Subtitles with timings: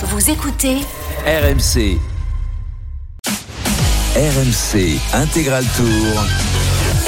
[0.00, 0.76] Vous écoutez
[1.26, 1.98] RMC.
[4.14, 6.57] RMC Intégral Tour.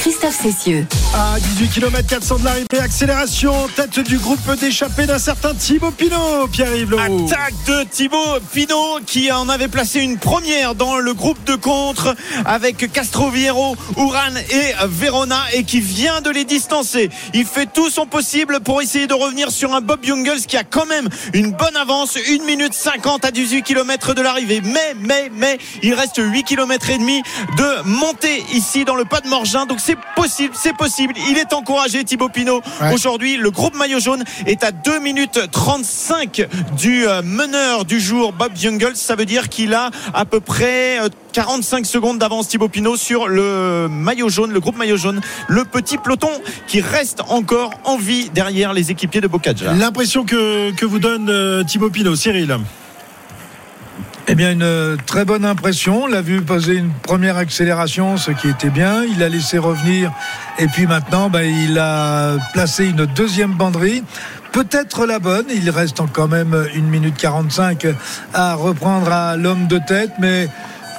[0.01, 0.87] Christophe Cessieux.
[1.15, 6.47] À 18 km 400 de l'arrivée, accélération, tête du groupe d'échappée d'un certain Thibaut Pinot,
[6.51, 6.95] Pierre-Yves.
[6.95, 12.17] Attaque de Thibaut Pinot qui en avait placé une première dans le groupe de contre
[12.47, 17.11] avec Castroviero, Uran et Verona et qui vient de les distancer.
[17.35, 20.65] Il fait tout son possible pour essayer de revenir sur un Bob Jungels qui a
[20.65, 24.63] quand même une bonne avance, 1 minute 50 à 18 km de l'arrivée.
[24.65, 27.23] Mais, mais, mais, il reste 8 km et demi
[27.59, 29.67] de montée ici dans le pas de Morgin.
[29.67, 31.15] Donc c'est possible, c'est possible.
[31.29, 32.61] Il est encouragé Thibaut Pinot.
[32.81, 32.93] Ouais.
[32.93, 38.33] Aujourd'hui, le groupe maillot jaune est à 2 minutes 35 du euh, meneur du jour,
[38.33, 38.97] Bob Jungels.
[38.97, 43.29] Ça veut dire qu'il a à peu près euh, 45 secondes d'avance Thibaut Pinot sur
[43.29, 46.31] le maillot jaune, le groupe maillot jaune, le petit peloton
[46.67, 49.73] qui reste encore en vie derrière les équipiers de Bocaglia.
[49.75, 52.59] L'impression que, que vous donne euh, Thibaut Pinot, Cyril.
[54.33, 56.05] Eh bien, une euh, très bonne impression.
[56.05, 59.03] On l'a vu poser une première accélération, ce qui était bien.
[59.03, 60.13] Il a laissé revenir.
[60.61, 64.05] Et puis maintenant, ben, il a placé une deuxième banderie.
[64.53, 65.47] Peut-être la bonne.
[65.53, 67.89] Il reste quand même une minute 45
[68.33, 70.13] à reprendre à l'homme de tête.
[70.21, 70.49] Mais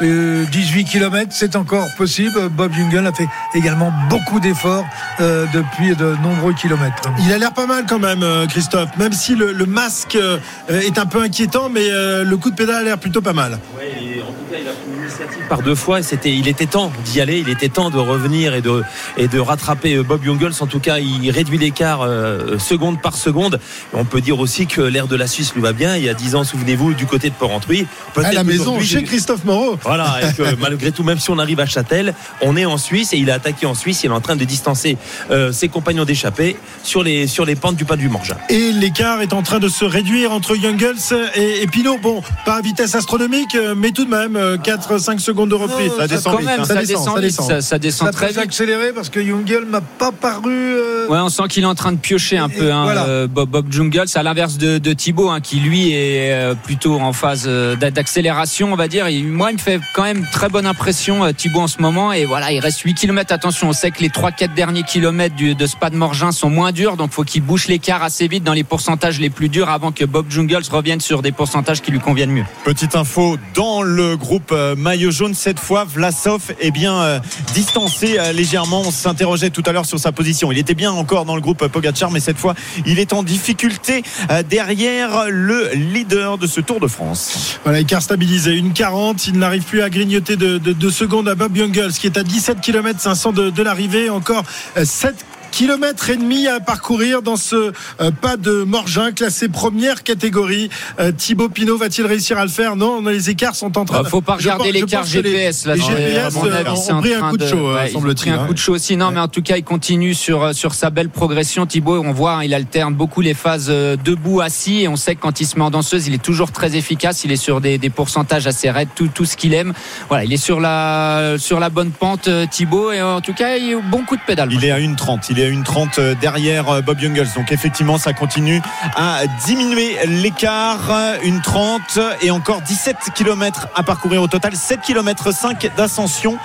[0.01, 2.49] euh, 18 km, c'est encore possible.
[2.49, 4.85] Bob Jungel a fait également beaucoup d'efforts
[5.19, 7.01] euh, depuis de nombreux kilomètres.
[7.19, 10.37] Il a l'air pas mal quand même, euh, Christophe, même si le, le masque euh,
[10.69, 13.59] est un peu inquiétant, mais euh, le coup de pédale a l'air plutôt pas mal.
[13.77, 16.01] Ouais, et en tout cas, il a pris l'initiative par deux fois.
[16.01, 17.39] C'était, il était temps d'y aller.
[17.39, 18.83] Il était temps de revenir et de
[19.17, 20.53] et de rattraper euh, Bob Jungels.
[20.61, 23.59] En tout cas, il réduit l'écart euh, seconde par seconde.
[23.93, 25.97] On peut dire aussi que l'air de la Suisse lui va bien.
[25.97, 27.85] Il y a dix ans, souvenez-vous, du côté de Port-Rentruy.
[28.23, 29.77] À la maison, chez Christophe Moreau.
[29.95, 33.11] Voilà, et que malgré tout, même si on arrive à Châtel, on est en Suisse
[33.13, 34.03] et il a attaqué en Suisse.
[34.03, 34.97] Il est en train de distancer
[35.31, 38.37] euh, ses compagnons d'échappée sur les sur les pentes du pas du Morgin.
[38.49, 40.95] Et l'écart est en train de se réduire entre Jungels
[41.35, 41.97] et, et Pinot.
[42.01, 45.91] Bon, pas à vitesse astronomique, euh, mais tout de même, 4-5 secondes de reprise.
[45.97, 46.63] Ça descend vite, hein.
[46.63, 47.61] ça, Ça descend, ça vite, descend.
[47.61, 48.37] ça, descend Ça très vite.
[48.37, 50.53] accéléré parce que Jungel m'a pas paru.
[50.53, 53.05] euh, Ouais, on sent qu'il est en train de piocher un Et peu, hein, voilà.
[53.07, 56.99] euh, Bob, Bob Jungels, à l'inverse de, de Thibaut, hein, qui lui est euh, plutôt
[56.99, 59.07] en phase euh, d'a- d'accélération, on va dire.
[59.07, 62.13] Et moi, il me fait quand même très bonne impression, euh, Thibaut, en ce moment.
[62.13, 63.33] Et voilà, il reste 8 km.
[63.33, 66.71] Attention, on sait que les 3-4 derniers kilomètres du, de Spa de Morgin sont moins
[66.71, 69.91] durs, donc faut qu'il bouche l'écart assez vite dans les pourcentages les plus durs avant
[69.91, 72.45] que Bob Jungels revienne sur des pourcentages qui lui conviennent mieux.
[72.63, 77.19] Petite info dans le groupe euh, maillot jaune cette fois Vlasov est bien euh,
[77.53, 81.25] distancé euh, légèrement on s'interrogeait tout à l'heure sur sa position il était bien encore
[81.25, 82.55] dans le groupe Pogacar mais cette fois
[82.85, 88.01] il est en difficulté euh, derrière le leader de ce Tour de France Voilà, écart
[88.01, 88.55] stabilisé.
[88.55, 89.27] Une 40.
[89.27, 92.23] Il n'arrive plus à grignoter de, de, de secondes à Bob Jungels, qui est à
[92.23, 94.09] 17 km 500 de, de l'arrivée.
[94.09, 94.43] Encore
[94.77, 100.03] euh, 7 kilomètres et demi à parcourir dans ce euh, pas de Morgin classé première
[100.03, 100.69] catégorie.
[100.99, 102.75] Euh, Thibaut Pinot va-t-il réussir à le faire?
[102.75, 104.01] Non, les écarts sont en train.
[104.01, 105.75] Euh, faut pas regarder l'écart GPS là.
[105.75, 107.99] les GPS, à mon euh, avis, ont- pris un coup de chaud, ouais, ils ont
[107.99, 108.47] semble-t-il, pris un hein.
[108.47, 108.97] coup de chaud aussi.
[108.97, 111.65] Non, mais en tout cas, il continue sur sur sa belle progression.
[111.65, 115.21] Thibaut, on voit, hein, il alterne beaucoup les phases debout, assis, et on sait que
[115.21, 117.23] quand il se met en danseuse, il est toujours très efficace.
[117.23, 119.73] Il est sur des, des pourcentages assez raides, tout tout ce qu'il aime.
[120.07, 123.69] Voilà, il est sur la sur la bonne pente, Thibaut, et en tout cas, il
[123.69, 124.49] a eu bon coup de pédale.
[124.51, 127.27] il est à 1,30 il est à 1,30 euh, derrière euh, Bob Jungels.
[127.35, 128.61] Donc effectivement ça continue
[128.95, 130.89] à diminuer l'écart.
[130.89, 134.55] Euh, une 30 et encore 17 km à parcourir au total.
[134.55, 136.37] 7 km 5 d'ascension.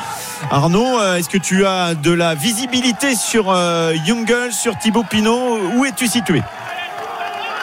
[0.50, 5.58] Arnaud euh, est-ce que tu as de la visibilité sur euh, Jungels sur Thibaut Pinot?
[5.76, 6.42] Où es-tu situé?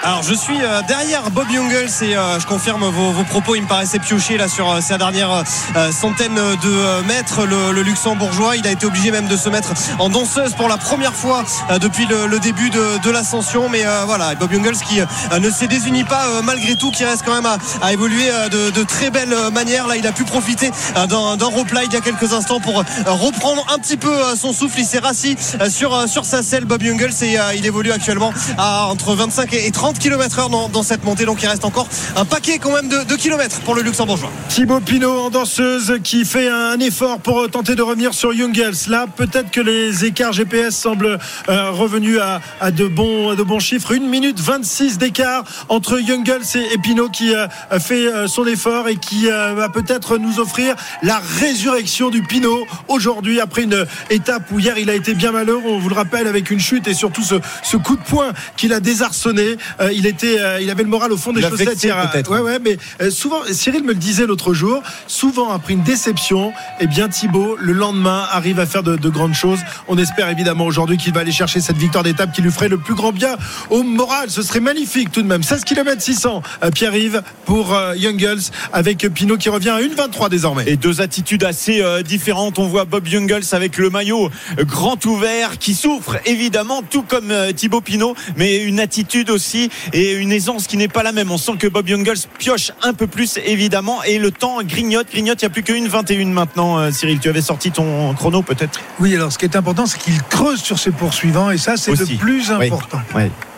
[0.05, 3.55] Alors je suis euh, derrière Bob Jungels et euh, je confirme vos, vos propos.
[3.55, 5.43] Il me paraissait piocher là sur euh, sa dernière
[5.91, 7.45] centaine de mètres.
[7.45, 9.69] Le, le Luxembourgeois, il a été obligé même de se mettre
[9.99, 11.45] en danseuse pour la première fois
[11.79, 13.69] depuis le, le début de, de l'ascension.
[13.69, 14.99] Mais euh, voilà, Bob Jungels qui
[15.39, 18.83] ne s'est désunit pas malgré tout, qui reste quand même à, à évoluer de, de
[18.83, 19.87] très belle manière.
[19.87, 23.79] Là, il a pu profiter d'un repli il y a quelques instants pour reprendre un
[23.79, 24.79] petit peu son souffle.
[24.79, 25.37] Il s'est rassis
[25.69, 29.92] sur, sur sa selle, Bob Jungels, et il évolue actuellement à entre 25 et 30
[29.99, 31.25] km heure dans, cette montée.
[31.25, 34.31] Donc il reste encore un paquet quand même de, de kilomètres pour le luxembourgeois.
[34.49, 38.89] Thibaut Pinot en danseuse qui fait un effort pour tenter de revenir sur Jungels.
[38.89, 41.17] Là, peut-être que les écarts GPS semblent
[41.49, 42.19] euh, revenus
[42.59, 43.95] à, de, bons, chiffres.
[43.95, 47.47] 1 minute 26 d'écart entre Jungels et, Pinot qui euh,
[47.79, 53.39] fait euh, son effort et qui va peut-être nous offrir la résurrection du Pinot aujourd'hui
[53.39, 56.51] après une étape où hier il a été bien malheureux, on vous le rappelle, avec
[56.51, 59.57] une chute et surtout ce, ce coup de poing qu'il a désarçonné.
[59.83, 61.83] Euh, il était, euh, il avait le moral au fond des chaussettes.
[61.83, 62.09] hier.
[62.11, 62.31] peut-être.
[62.31, 66.53] Ouais, ouais, mais euh, souvent, Cyril me le disait l'autre jour, souvent après une déception,
[66.79, 69.59] eh bien Thibaut, le lendemain, arrive à faire de, de grandes choses.
[69.87, 72.77] On espère évidemment aujourd'hui qu'il va aller chercher cette victoire d'étape qui lui ferait le
[72.77, 73.37] plus grand bien
[73.69, 74.29] au moral.
[74.29, 75.43] Ce serait magnifique tout de même.
[75.43, 78.41] 16 km 600, euh, Pierre-Yves pour euh, Young Girls
[78.71, 80.63] avec Pinot qui revient à 1,23 désormais.
[80.67, 82.59] Et deux attitudes assez euh, différentes.
[82.59, 87.31] On voit Bob Jungels avec le maillot euh, grand ouvert qui souffre évidemment, tout comme
[87.31, 91.31] euh, Thibaut Pinot, mais une attitude aussi et une aisance qui n'est pas la même.
[91.31, 95.41] On sent que Bob Jungels pioche un peu plus évidemment et le temps grignote, grignote.
[95.41, 96.77] Il n'y a plus qu'une 21 maintenant.
[96.79, 98.79] euh, Cyril, tu avais sorti ton chrono peut-être?
[98.99, 101.91] Oui, alors ce qui est important, c'est qu'il creuse sur ses poursuivants et ça, c'est
[101.91, 102.67] le plus Oui.
[102.67, 102.99] important.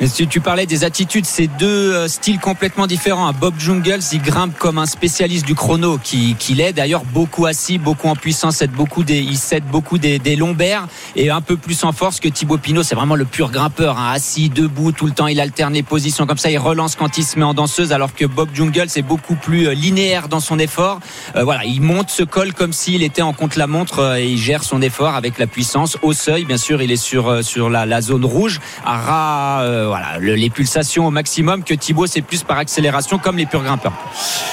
[0.02, 3.32] Mais si tu parlais des attitudes, c'est deux euh, styles complètement différents.
[3.34, 6.74] Bob Jungels, il grimpe comme un spécialiste du chrono qui, qui l'est.
[6.74, 10.88] D'ailleurs, beaucoup assis, beaucoup en puissance, aide beaucoup des, il cède beaucoup des, des lombaires
[11.16, 12.84] et un peu plus en force que Thibaut Pinot.
[12.84, 14.12] C'est vraiment le pur grimpeur, hein.
[14.14, 15.28] assis, debout tout le temps.
[15.28, 16.50] Il alterne les positions comme ça.
[16.52, 19.68] Il relance quand il se met en danseuse, alors que Bob Jungels est beaucoup plus
[19.68, 21.00] euh, linéaire dans son effort.
[21.36, 24.64] Euh, voilà, il monte ce col comme s'il était en contre-la-montre euh, et il gère
[24.64, 26.46] son effort avec la puissance au seuil.
[26.46, 31.08] Bien sûr, il est sur sur la, zone rouge, à ras, voilà, le- les pulsations
[31.08, 31.64] au maximum.
[31.64, 33.94] Que Thibaut, c'est plus par accélération, comme les purs grimpeurs.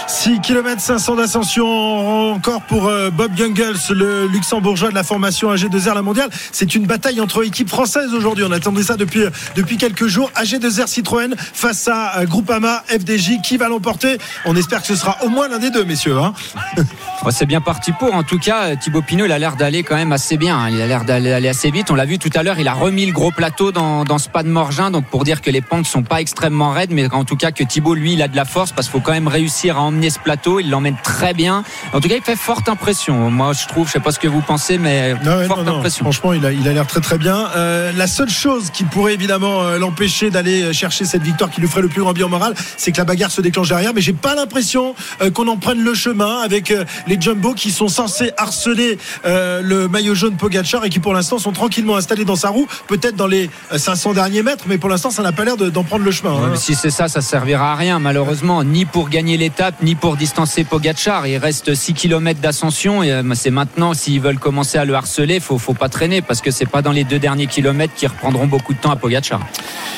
[0.08, 6.02] 6 km 500 d'ascension encore pour Bob Jungels, le luxembourgeois de la formation AG2R la
[6.02, 6.30] mondiale.
[6.52, 8.44] C'est une bataille entre équipes françaises aujourd'hui.
[8.46, 9.22] On attendait ça depuis,
[9.56, 10.30] depuis quelques jours.
[10.36, 13.40] AG2R Citroën face à euh, Groupama FDJ.
[13.42, 16.18] Qui va l'emporter On espère que ce sera au moins l'un des deux, messieurs.
[16.18, 16.32] hein.
[17.30, 18.14] C'est bien parti pour.
[18.14, 20.58] En tout cas, euh, Thibaut Pinot, il a l'air d'aller quand même assez bien.
[20.58, 20.68] hein.
[20.70, 21.90] Il a l'air d'aller aller assez vite.
[21.90, 22.58] On l'a vu tout à l'heure.
[22.58, 24.90] Il a remis le gros plateau dans, dans ce pas de Morgin.
[24.90, 27.62] Donc, pour dire que les pentes sont pas extrêmement raides, mais en tout cas que
[27.62, 30.10] Thibaut, lui, il a de la force parce qu'il faut quand même réussir à emmener
[30.10, 30.58] ce plateau.
[30.60, 31.62] Il l'emmène très bien.
[31.92, 33.30] En tout cas, il fait forte impression.
[33.30, 35.76] Moi, je trouve, je sais pas ce que vous pensez, mais Non, forte non, non.
[35.78, 36.04] impression.
[36.04, 37.48] Franchement, il a il a l'air très très bien.
[37.56, 41.82] Euh, la seule chose qui pourrait évidemment l'empêcher d'aller chercher cette victoire qui lui ferait
[41.82, 43.92] le plus grand bien moral, c'est que la bagarre se déclenche derrière.
[43.94, 47.70] Mais j'ai pas l'impression euh, qu'on en prenne le chemin avec euh, les Jumbo qui
[47.70, 52.24] sont censés harceler euh, le maillot jaune Pogachar et qui pour l'instant sont tranquillement installés
[52.24, 55.32] dans sa roue, peut-être dans les euh, 500 derniers mètres, mais pour l'instant ça n'a
[55.32, 56.34] pas l'air de- d'en prendre le chemin.
[56.34, 56.56] Ouais, hein.
[56.56, 60.64] si c'est ça, ça servira à rien, malheureusement, ni pour gagner l'étape, ni pour distancer
[60.64, 61.26] Pogachar.
[61.26, 65.58] Il reste 6 km d'ascension et c'est maintenant, s'ils veulent commencer à le harceler, faut,
[65.58, 68.74] faut pas traîner parce que c'est pas dans les deux derniers kilomètres qui reprendront beaucoup
[68.74, 69.40] de temps à Pogachar.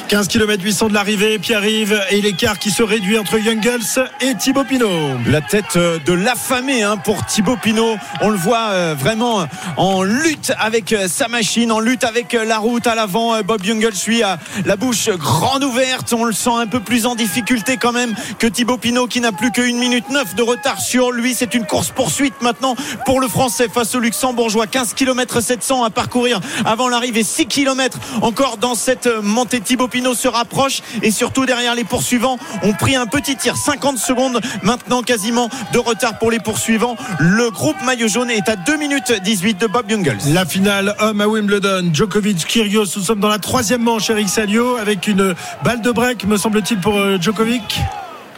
[0.09, 4.65] 15 km 800 de l'arrivée, Pierre-Yves et l'écart qui se réduit entre Jungels et Thibaut
[4.65, 5.19] Pinot.
[5.27, 7.97] La tête euh, de l'affamé hein, pour Thibaut Pinot.
[8.21, 9.47] On le voit euh, vraiment
[9.77, 13.35] en lutte avec euh, sa machine, en lutte avec euh, la route à l'avant.
[13.35, 16.13] Euh, Bob Jungels, lui, a la bouche grande ouverte.
[16.13, 19.31] On le sent un peu plus en difficulté quand même que Thibaut Pinot qui n'a
[19.31, 21.35] plus que 1 minute 9 de retard sur lui.
[21.35, 22.75] C'est une course-poursuite maintenant
[23.07, 24.67] pour le Français face au Luxembourgeois.
[24.67, 27.23] 15 km 700 à parcourir avant l'arrivée.
[27.23, 29.61] 6 km encore dans cette euh, montée.
[29.61, 33.57] Thibaut Pinot se rapproche et surtout derrière les poursuivants ont pris un petit tir.
[33.57, 36.97] 50 secondes maintenant quasiment de retard pour les poursuivants.
[37.21, 40.19] Le groupe maillot jaune est à 2 minutes 18 de Bob Jungels.
[40.33, 42.87] La finale homme à Wimbledon, Djokovic, Kyrgios.
[42.97, 46.81] Nous sommes dans la troisième manche, Eric Salio, avec une balle de break, me semble-t-il,
[46.81, 47.81] pour euh, Djokovic.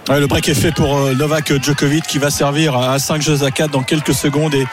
[0.08, 3.42] Ouais, le break est fait pour euh, Novak Djokovic qui va servir à 5 jeux
[3.44, 4.66] à 4 dans quelques secondes et,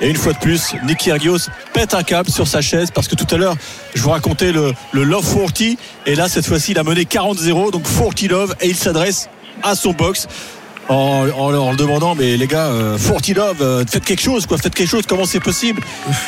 [0.00, 3.14] et une fois de plus, Nick Kyrgios pète un câble sur sa chaise parce que
[3.14, 3.56] tout à l'heure,
[3.94, 5.62] je vous racontais le, le Love 40
[6.06, 9.28] et là, cette fois-ci, il a mené 40-0, donc 40 Love et il s'adresse
[9.62, 10.26] à son box.
[10.88, 14.58] En, en leur demandant mais les gars euh, 40 Love euh, faites quelque chose quoi
[14.58, 15.80] faites quelque chose comment c'est possible?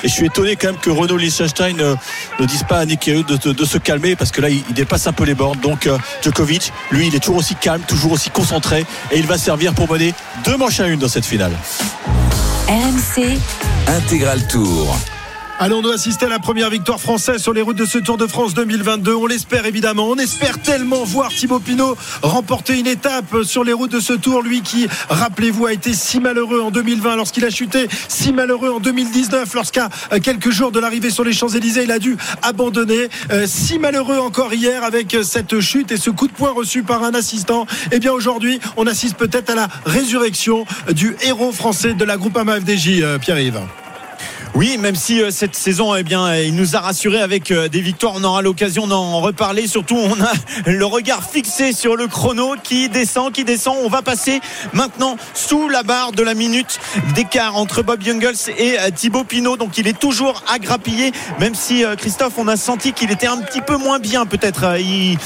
[0.02, 1.94] Et je suis étonné quand même que Renaud Liechtenstein euh,
[2.40, 4.62] ne dise pas à Nick Kyrgios de, de- de se calmer parce que là il,
[4.68, 5.60] il dépasse un peu les bornes.
[5.60, 9.36] Donc euh, Djokovic lui il est toujours aussi calme toujours aussi concentré et il va
[9.36, 10.14] servir pour mener
[10.44, 11.52] deux manches à une dans cette finale.
[12.68, 13.38] RMC,
[13.88, 14.96] Intégral Tour.
[15.58, 18.26] Allons nous assister à la première victoire française sur les routes de ce Tour de
[18.26, 19.14] France 2022.
[19.14, 20.06] On l'espère évidemment.
[20.10, 24.42] On espère tellement voir Thibaut Pinot remporter une étape sur les routes de ce Tour.
[24.42, 28.80] Lui qui, rappelez-vous, a été si malheureux en 2020 lorsqu'il a chuté, si malheureux en
[28.80, 33.08] 2019 lorsqu'à euh, quelques jours de l'arrivée sur les Champs-Élysées, il a dû abandonner.
[33.30, 36.82] Euh, si malheureux encore hier avec euh, cette chute et ce coup de poing reçu
[36.82, 37.66] par un assistant.
[37.92, 42.60] Eh bien aujourd'hui, on assiste peut-être à la résurrection du héros français de la Groupama
[42.60, 43.62] FDJ, euh, Pierre-Yves.
[44.56, 47.82] Oui, même si euh, cette saison, eh bien, il nous a rassuré avec euh, des
[47.82, 48.14] victoires.
[48.16, 49.66] On aura l'occasion d'en reparler.
[49.66, 50.32] Surtout, on a
[50.70, 53.76] le regard fixé sur le chrono qui descend, qui descend.
[53.84, 54.40] On va passer
[54.72, 56.80] maintenant sous la barre de la minute
[57.14, 59.58] d'écart entre Bob Jungels et euh, Thibaut Pinot.
[59.58, 63.42] Donc, il est toujours à grappiller, même si Christophe, on a senti qu'il était un
[63.42, 64.78] petit peu moins bien, peut-être.
[64.80, 65.18] Il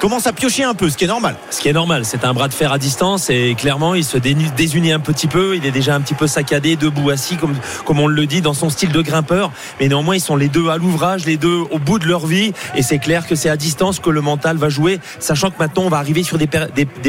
[0.00, 1.36] commence à piocher un peu, ce qui est normal.
[1.50, 4.16] Ce qui est normal, c'est un bras de fer à distance et clairement il se
[4.16, 5.56] désunit un petit peu.
[5.56, 7.54] Il est déjà un petit peu saccadé, debout, assis, comme,
[7.84, 10.68] comme on le dit dans son style de grimpeur, mais néanmoins ils sont les deux
[10.68, 13.56] à l'ouvrage, les deux au bout de leur vie, et c'est clair que c'est à
[13.56, 16.46] distance que le mental va jouer, sachant que maintenant on va arriver sur des,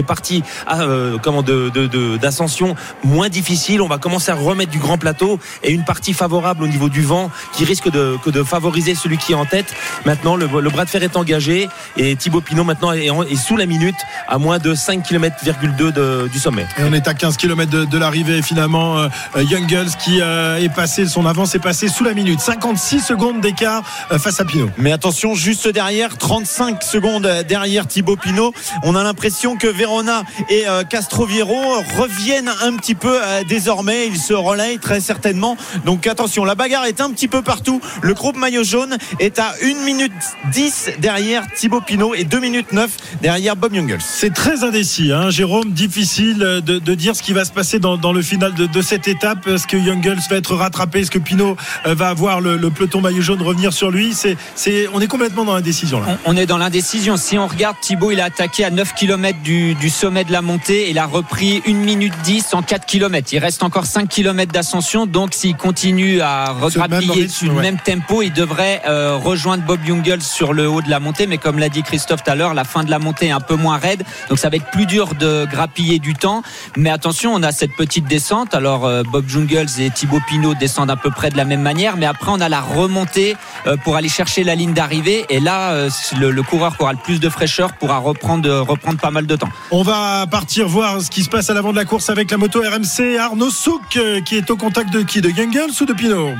[0.02, 1.70] parties à, euh, comment de,
[2.18, 3.84] d'ascension moins difficiles.
[3.84, 7.04] On va commencer à remettre du grand plateau et une partie favorable au niveau du
[7.04, 9.72] vent qui risque de, de favoriser celui qui est en tête.
[10.08, 13.96] Maintenant, le, bras de fer est engagé et Thibaut Pinot maintenant est, sous la minute
[14.28, 15.36] à moins de 5 km
[16.32, 16.66] du sommet.
[16.80, 18.98] Et on est à 15 km de, l'arrivée finalement.
[18.98, 19.10] Euh,
[19.44, 22.40] Young Girls qui euh, est passé, son avance est passée sous la minute.
[22.40, 24.70] 56 secondes d'écart euh, face à Pinot.
[24.78, 28.54] Mais attention, juste derrière, 35 secondes derrière Thibaut Pinot.
[28.84, 34.08] On a l'impression que Verona et Castroviero reviennent un petit peu désormais.
[34.08, 35.58] Ils se relayent très certainement.
[35.86, 37.82] Donc attention, la bagarre est un petit peu partout.
[38.02, 40.12] Le groupe maillot jaune est à 1 minute
[40.52, 42.90] 10 derrière Thibaut Pinot et 2 minutes 9
[43.22, 44.02] derrière Bob Jungels.
[44.02, 45.72] C'est très indécis, hein, Jérôme.
[45.72, 49.48] Difficile de, dire ce qui va se passer dans, le final de, cette étape.
[49.48, 51.00] Est-ce que Jungels va être rattrapé?
[51.00, 51.49] Est-ce que Pinot
[51.86, 54.38] euh, va avoir le, peloton maillot jaune revenir sur lui c'est,
[54.94, 56.00] On est complètement dans l'indécision.
[56.00, 56.18] Là.
[56.26, 57.18] On, est dans l'indécision.
[57.18, 60.90] Si on regarde Thibaut, il a attaqué à 9 km du, sommet de la montée.
[60.90, 63.30] Il a repris 1 minute 10 en 4 km.
[63.34, 65.06] Il reste encore 5 km d'ascension.
[65.06, 70.22] Donc s'il continue à regrappiller sur le même tempo, il devrait euh, rejoindre Bob Jungels
[70.22, 71.28] sur le haut de la montée.
[71.28, 73.40] Mais comme l'a dit Christophe tout à l'heure, la fin de la montée est un
[73.40, 74.04] peu moins raide.
[74.30, 76.44] Donc ça va être plus dur de grappiller du temps.
[76.78, 78.54] Mais attention, on a cette petite descente.
[78.54, 81.98] Alors euh, Bob Jungels et Thibaut Pinot descendent à peu près de la même manière.
[81.98, 83.36] Mais après, on a la remontée
[83.68, 85.26] euh, pour aller chercher la ligne d'arrivée.
[85.30, 89.28] Et là, le, coureur qui aura le plus de fraîcheur pourra reprendre, reprendre pas mal
[89.28, 89.50] de temps.
[89.72, 92.38] On va partir voir ce qui se passe à l'avant de la course avec la
[92.38, 93.18] moto RMC.
[93.20, 95.22] Arnaud Souk qui est au contact de qui?
[95.22, 96.34] De Jungels ou de Pinot?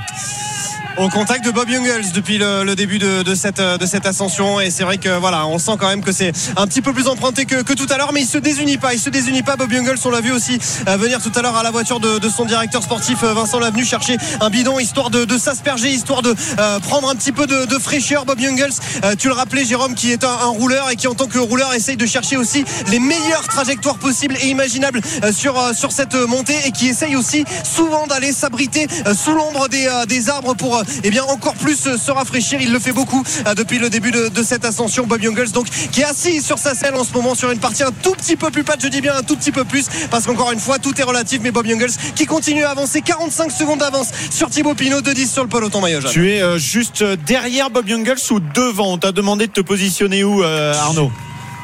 [1.00, 4.60] Au contact de Bob Jungels depuis le, début de, cette, de cette ascension.
[4.60, 7.08] Et c'est vrai que voilà on sent quand même que c'est un petit peu plus
[7.08, 8.12] emprunté que, tout à l'heure.
[8.14, 9.56] Mais il se désunit pas il se désunit pas.
[9.56, 12.30] Bob Jungels on l'a vu aussi euh, venir tout à l'heure à la voiture de,
[12.30, 16.80] son directeur sportif euh, Vincent Lavenu chercher un bidon histoire de, s'asperger histoire de euh,
[16.80, 18.26] prendre un petit peu de, fraîcheur.
[18.26, 18.74] Bob Jungels
[19.18, 21.96] tu le rappelais Jérôme qui est un, rouleur et qui en tant que rouleur essaye
[21.96, 25.02] de chercher aussi les meilleures trajectoires possibles et imaginables
[25.32, 30.30] sur, sur cette montée et qui essaye aussi souvent d'aller s'abriter sous l'ombre des, des
[30.30, 32.60] arbres pour eh bien encore plus se rafraîchir.
[32.62, 35.06] Il le fait beaucoup euh, depuis le début de, cette ascension.
[35.06, 37.84] Bob Youngles donc qui est assis sur sa selle en ce moment sur une partie
[37.84, 38.80] un tout petit peu plus plate.
[38.82, 41.40] Je dis bien un tout petit peu plus parce qu'encore une fois tout est relatif.
[41.44, 45.32] Mais Bob Youngles qui continue à avancer 45 secondes d'avance sur Thibaut Pinot de 10
[45.32, 46.02] sur le peloton maillot.
[46.10, 48.94] Tu es euh, juste derrière Bob Youngles ou devant?
[48.94, 51.12] On t'a demandé de te positionner où euh, Arnaud?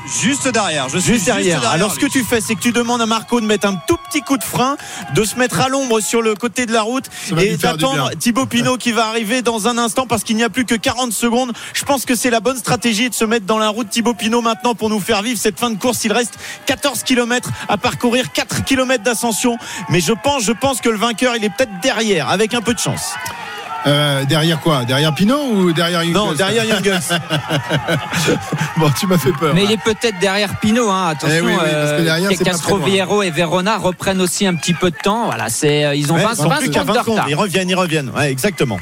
[0.07, 0.87] Juste derrière.
[0.89, 1.67] Je suis juste derrière.
[1.69, 3.97] Alors ce que tu fais, c'est que tu demandes à Marco de mettre un tout
[4.09, 4.77] petit coup de frein,
[5.13, 7.05] de se mettre à l'ombre sur le côté de la route
[7.39, 10.65] et d'attendre Thibaut Pinot qui va arriver dans un instant parce qu'il n'y a plus
[10.65, 11.53] que 40 secondes.
[11.73, 14.41] Je pense que c'est la bonne stratégie de se mettre dans la route Thibaut Pinot
[14.41, 16.03] maintenant pour nous faire vivre cette fin de course.
[16.05, 16.35] Il reste
[16.65, 19.57] 14 km à parcourir, 4 km d'ascension.
[19.89, 22.73] Mais je pense, je pense que le vainqueur, il est peut-être derrière avec un peu
[22.73, 23.13] de chance.
[23.87, 24.83] Euh, derrière quoi?
[24.83, 26.85] Derrière Pinot ou derrière Young Non, derrière Young
[28.77, 29.53] bon, tu m'as fait peur.
[29.53, 30.89] Mais il est peut-être derrière Pinot.
[30.89, 31.09] Hein.
[31.09, 35.25] Attention, eh euh, Castro Vieiro et Verona reprennent aussi un petit peu de temps.
[35.25, 37.29] Voilà, c'est euh, ils ont 20, 20 secondes de retard.
[37.29, 38.09] Ils reviennent, ils reviennent.
[38.15, 38.79] Ouais, exactement.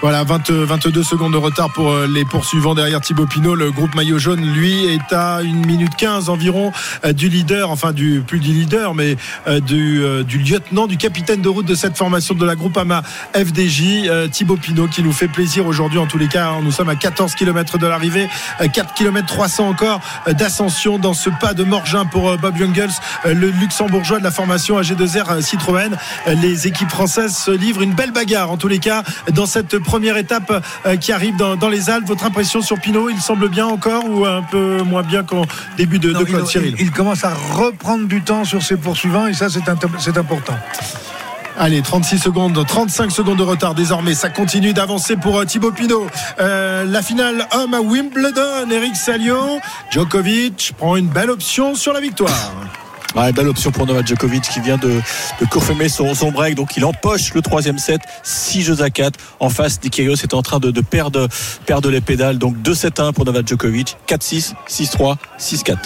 [0.00, 3.54] Voilà, 20, 22 secondes de retard pour les poursuivants derrière Thibaut Pinot.
[3.54, 6.72] Le groupe maillot jaune, lui, est à 1 minute 15 environ
[7.12, 11.66] du leader, enfin du plus du leader, mais du, du lieutenant, du capitaine de route
[11.66, 13.02] de cette formation de la Groupama
[13.34, 14.08] FDJ.
[14.38, 16.52] Thibaut Pinot qui nous fait plaisir aujourd'hui en tous les cas.
[16.62, 18.28] Nous sommes à 14 km de l'arrivée,
[18.72, 22.88] 4 km 300 encore d'ascension dans ce pas de Morgin pour euh, Bob Jungels,
[23.26, 25.90] euh, le luxembourgeois de la formation AG2R euh, Citroën.
[26.40, 29.02] Les équipes françaises se livrent une belle bagarre en tous les cas
[29.32, 30.64] dans cette première étape
[31.00, 32.06] qui arrive dans, les Alpes.
[32.06, 35.98] Votre impression sur Pinot, il semble bien encore ou un peu moins bien qu'en début
[35.98, 36.76] de, de Cyril?
[36.78, 40.54] il, commence à reprendre du temps sur ses poursuivants et ça c'est important.
[41.60, 44.14] Allez, 36 secondes, 35 secondes de retard désormais.
[44.14, 46.06] Ça continue d'avancer pour euh, Thibaut Pinot.
[46.38, 48.70] Euh, la finale homme à Wimbledon.
[48.70, 49.58] Eric Salio.
[49.90, 52.52] Djokovic prend une belle option sur la victoire.
[53.34, 55.00] Belle option pour Novak Djokovic qui vient de,
[55.40, 56.54] de confirmer son, break.
[56.54, 59.18] Donc il empoche le troisième set, 6 jeux à 4.
[59.40, 61.26] En face, Nikirios est en train de, de perdre,
[61.66, 62.38] perdre les pédales.
[62.38, 65.76] Donc 2-7-1 pour Novak Djokovic, 4-6, 6-3, 6-4.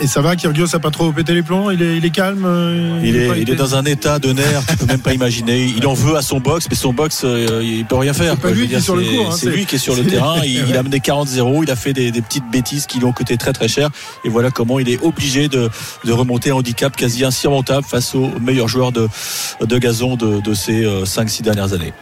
[0.00, 2.44] Et ça va, Kyrgios n'a pas trop pété les plombs il est, il est calme
[2.44, 5.64] euh, Il, est, il est, dans un état de nerf, tu peux même pas imaginer.
[5.76, 8.36] Il en veut à son box, mais son box, euh, il peut rien faire.
[8.42, 10.40] C'est lui, qui est sur le hein, c'est lui qui est sur le terrain.
[10.44, 13.36] Il, a amené 40-0, il a fait des, des, petites bêtises qui lui ont coûté
[13.36, 13.90] très très cher.
[14.24, 15.70] Et voilà comment il est obligé de,
[16.04, 19.08] de remonter un handicap quasi insurmontable face aux meilleurs joueurs de,
[19.60, 21.92] de gazon de, de ces 5-6 euh, dernières années.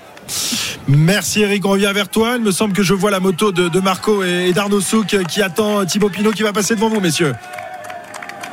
[0.88, 2.34] Merci Eric, on revient vers toi.
[2.36, 5.42] Il me semble que je vois la moto de, de Marco et d'Arnaud Souk qui
[5.42, 7.34] attend Thibaut Pinot qui va passer devant vous, messieurs.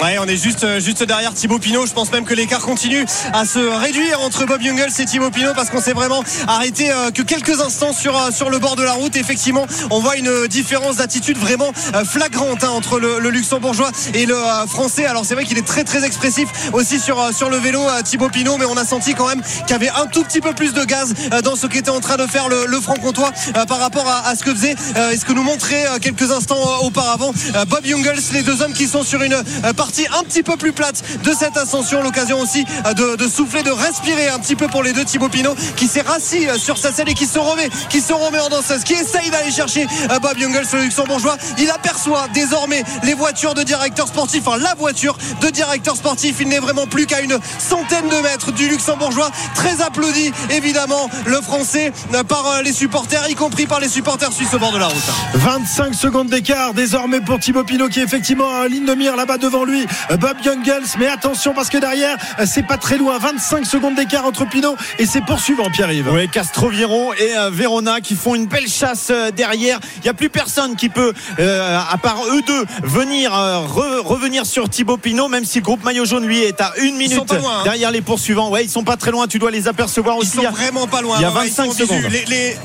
[0.01, 1.85] Ouais, on est juste, euh, juste derrière Thibaut Pinot.
[1.85, 5.53] Je pense même que l'écart continue à se réduire entre Bob Jungels et Thibaut Pinot
[5.53, 8.83] parce qu'on s'est vraiment arrêté euh, que quelques instants sur, euh, sur le bord de
[8.83, 9.17] la route.
[9.17, 11.73] Effectivement, on voit une différence d'attitude vraiment
[12.05, 14.37] flagrante hein, entre le, luxembourgeois et le
[14.67, 15.05] français.
[15.05, 18.57] Alors c'est vrai qu'il est très très expressif aussi sur, sur le vélo Thibaut Pinot,
[18.57, 20.85] mais on a senti quand même qu'il y avait un tout petit peu plus de
[20.85, 21.13] gaz
[21.43, 23.31] dans ce qu'était en train de faire le, le franc-comtois
[23.67, 24.75] par rapport à, ce que faisait
[25.11, 27.33] et ce que nous montrait quelques instants auparavant
[27.67, 29.35] Bob Jungels, les deux hommes qui sont sur une
[29.75, 32.01] partie un petit peu plus plate de cette ascension.
[32.01, 35.55] L'occasion aussi euh, de, souffler, de respirer un petit peu pour les deux Thibaut Pinot
[35.75, 38.49] qui s'est rassis euh, sur sa selle et qui se remet, qui se remet en
[38.49, 41.37] danseuse, qui essaye d'aller chercher euh, Bob Jungels, le luxembourgeois.
[41.57, 46.37] Il aperçoit désormais les voitures de directeur sportif, enfin la voiture de directeur sportif.
[46.39, 49.31] Il n'est vraiment plus qu'à une centaine de mètres du luxembourgeois.
[49.55, 51.91] Très applaudi, évidemment, le français
[52.27, 55.03] par les supporters, y compris par les supporters suisses au bord de la route.
[55.33, 59.37] 25 secondes d'écart désormais pour Thibaut Pinot qui est effectivement en ligne de mire là-bas
[59.37, 59.78] devant lui.
[60.19, 60.83] Bob Jungels.
[60.99, 63.17] Mais attention parce que derrière, c'est pas très loin.
[63.17, 66.09] 25 secondes d'écart entre Pinot et ses poursuivants, Pierre-Yves.
[66.11, 69.79] Oui, Castroviero et euh, Verona qui font une belle chasse euh, derrière.
[69.97, 74.69] Il n'y a plus personne qui peut, euh, à part eux deux, venir revenir sur
[74.69, 77.63] Thibaut Pinot, même si le groupe maillot jaune lui est à une minute hein.
[77.63, 78.49] derrière les poursuivants.
[78.49, 79.27] Ouais, ils sont pas très loin.
[79.27, 80.37] Tu dois les apercevoir aussi.
[80.37, 81.17] Ils sont vraiment pas loin.
[81.19, 82.57] Il y a 25 secondes les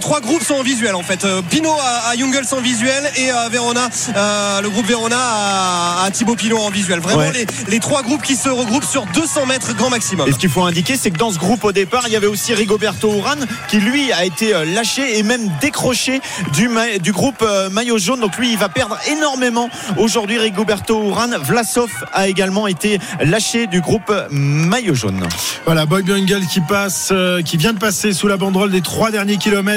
[0.00, 1.24] trois groupes sont en visuel en fait.
[1.24, 6.04] Euh, Pinot à, à Jungels en visuel et à Verona, euh, le groupe Verona à,
[6.04, 7.00] à Thibaut Pinot en visuel.
[7.00, 7.30] Vraiment
[7.68, 10.28] les, trois groupes qui se regroupent sur 200 mètres grand maximum.
[10.28, 12.26] Et ce qu'il faut indiquer, c'est que dans ce groupe au départ, il y avait
[12.26, 16.20] aussi Rigoberto Urán qui lui a été euh, lâché et même décroché
[16.52, 16.68] du,
[17.00, 18.20] du groupe maillot jaune.
[18.20, 20.38] Donc lui, il va perdre énormément aujourd'hui.
[20.38, 25.26] Rigoberto Urán, Vlasov a également été lâché du groupe maillot jaune.
[25.64, 27.12] Voilà, Boy Jungels qui passe,
[27.44, 29.75] qui vient de passer sous la banderole des trois derniers kilomètres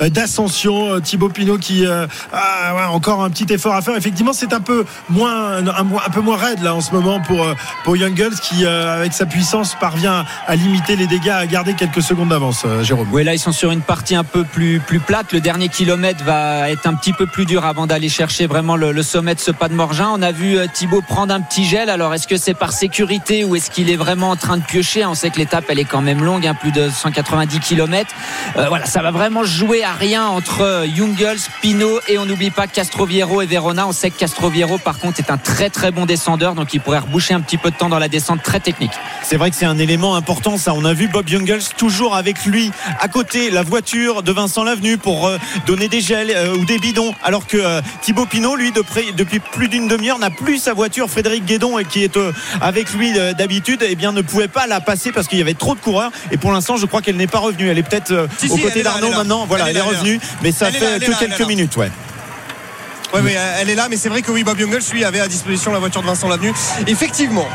[0.00, 0.94] euh, d'ascension.
[0.94, 3.96] Euh, Thibaut Pinot qui euh, a encore un petit effort à faire.
[3.96, 7.46] Effectivement, c'est un peu moins un, peu moins raide là en ce moment pour
[7.84, 12.30] pour Youngles qui avec sa puissance parvient à limiter les dégâts, à garder quelques secondes
[12.30, 12.64] d'avance.
[12.82, 13.08] Jérôme.
[13.12, 15.32] Oui, là ils sont sur une partie un peu plus plus plate.
[15.32, 19.02] Le dernier kilomètre va être un petit peu plus dur avant d'aller chercher vraiment le,
[19.02, 20.08] sommet de ce pas de Morgin.
[20.12, 21.90] On a vu Thibaut prendre un petit gel.
[21.90, 25.04] Alors est-ce que c'est par sécurité ou est-ce qu'il est vraiment en train de piocher?
[25.04, 28.10] On sait que l'étape elle est quand même longue, hein, plus de 190 km.
[28.54, 33.42] voilà, ça va vraiment jouer à rien entre Jungels, Pinot et on n'oublie pas Castroviero
[33.42, 33.86] et Verona.
[33.86, 36.98] On sait que Castroviero par contre est un très très bon descendeur donc il pourrait
[36.98, 38.92] reboucher un petit peu de temps dans la descente très technique.
[39.22, 40.74] C'est vrai que c'est un élément important ça.
[40.74, 42.70] On a vu Bob Jungels toujours avec lui
[43.00, 46.78] à côté la voiture de Vincent Lavenu pour euh, donner des gels euh, ou des
[46.78, 51.08] bidons alors que euh, Thibaut Pinot lui depuis plus d'une demi-heure n'a plus sa voiture
[51.08, 52.18] Frédéric Guédon qui est
[52.60, 55.54] avec lui d'habitude et eh bien ne pouvait pas la passer parce qu'il y avait
[55.54, 57.68] trop de coureurs et pour l'instant je crois qu'elle n'est pas revenue.
[57.68, 61.18] Elle est peut-être aux côtés d'Arnaud non, voilà, elle est, revenue, mais ça fait que
[61.18, 61.90] quelques minutes, ouais.
[63.14, 65.28] Oui, oui, elle est là, mais c'est vrai que oui, Bob Jungels, lui, avait à
[65.28, 66.52] disposition la voiture de Vincent Lavenu.
[66.86, 67.48] Effectivement.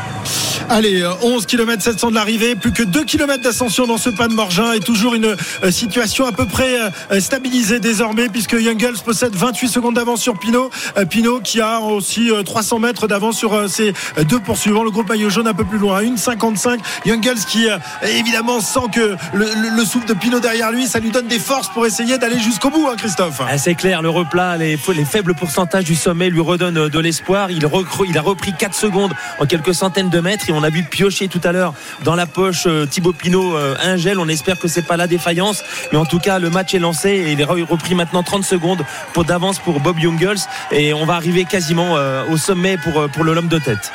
[0.68, 4.34] Allez, 11 km 700 de l'arrivée, plus que 2 km d'ascension dans ce pas de
[4.34, 6.76] Morgin et toujours une euh, situation à peu près
[7.10, 10.70] euh, stabilisée désormais puisque Youngles possède 28 secondes d'avance sur Pinot.
[10.96, 13.92] Euh, Pinot qui a aussi 300 mètres d'avance sur ses
[14.28, 14.84] deux poursuivants.
[14.84, 16.78] Le groupe maillot jaune un peu plus loin, 1,55.
[17.06, 17.66] Youngles qui
[18.02, 21.86] évidemment sent que le, souffle de Pinot derrière lui, ça lui donne des forces pour
[21.86, 23.40] essayer d'aller jusqu'au bout, hein, Christophe.
[23.46, 27.50] Ah, c'est clair, le replat, les, les faibles pourcentages du sommet lui redonnent de l'espoir.
[27.50, 27.66] Il,
[28.08, 31.40] il a repris 4 secondes en quelques centaines de mètres on a vu piocher tout
[31.44, 34.18] à l'heure dans la poche euh, Thibaut Pinot euh, un gel.
[34.18, 37.10] On espère que c'est pas la défaillance, mais en tout cas le match est lancé
[37.10, 41.14] et il est repris maintenant 30 secondes pour d'avance pour Bob Jungels et on va
[41.14, 43.92] arriver quasiment euh, au sommet pour pour le l'homme de tête.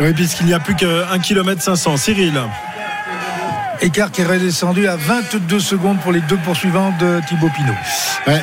[0.00, 1.96] Oui, puisqu'il n'y a plus qu'un kilomètre 500.
[1.96, 2.40] Cyril.
[3.80, 7.74] Écart qui est redescendu à 22 secondes pour les deux poursuivants de Thibaut Pinot.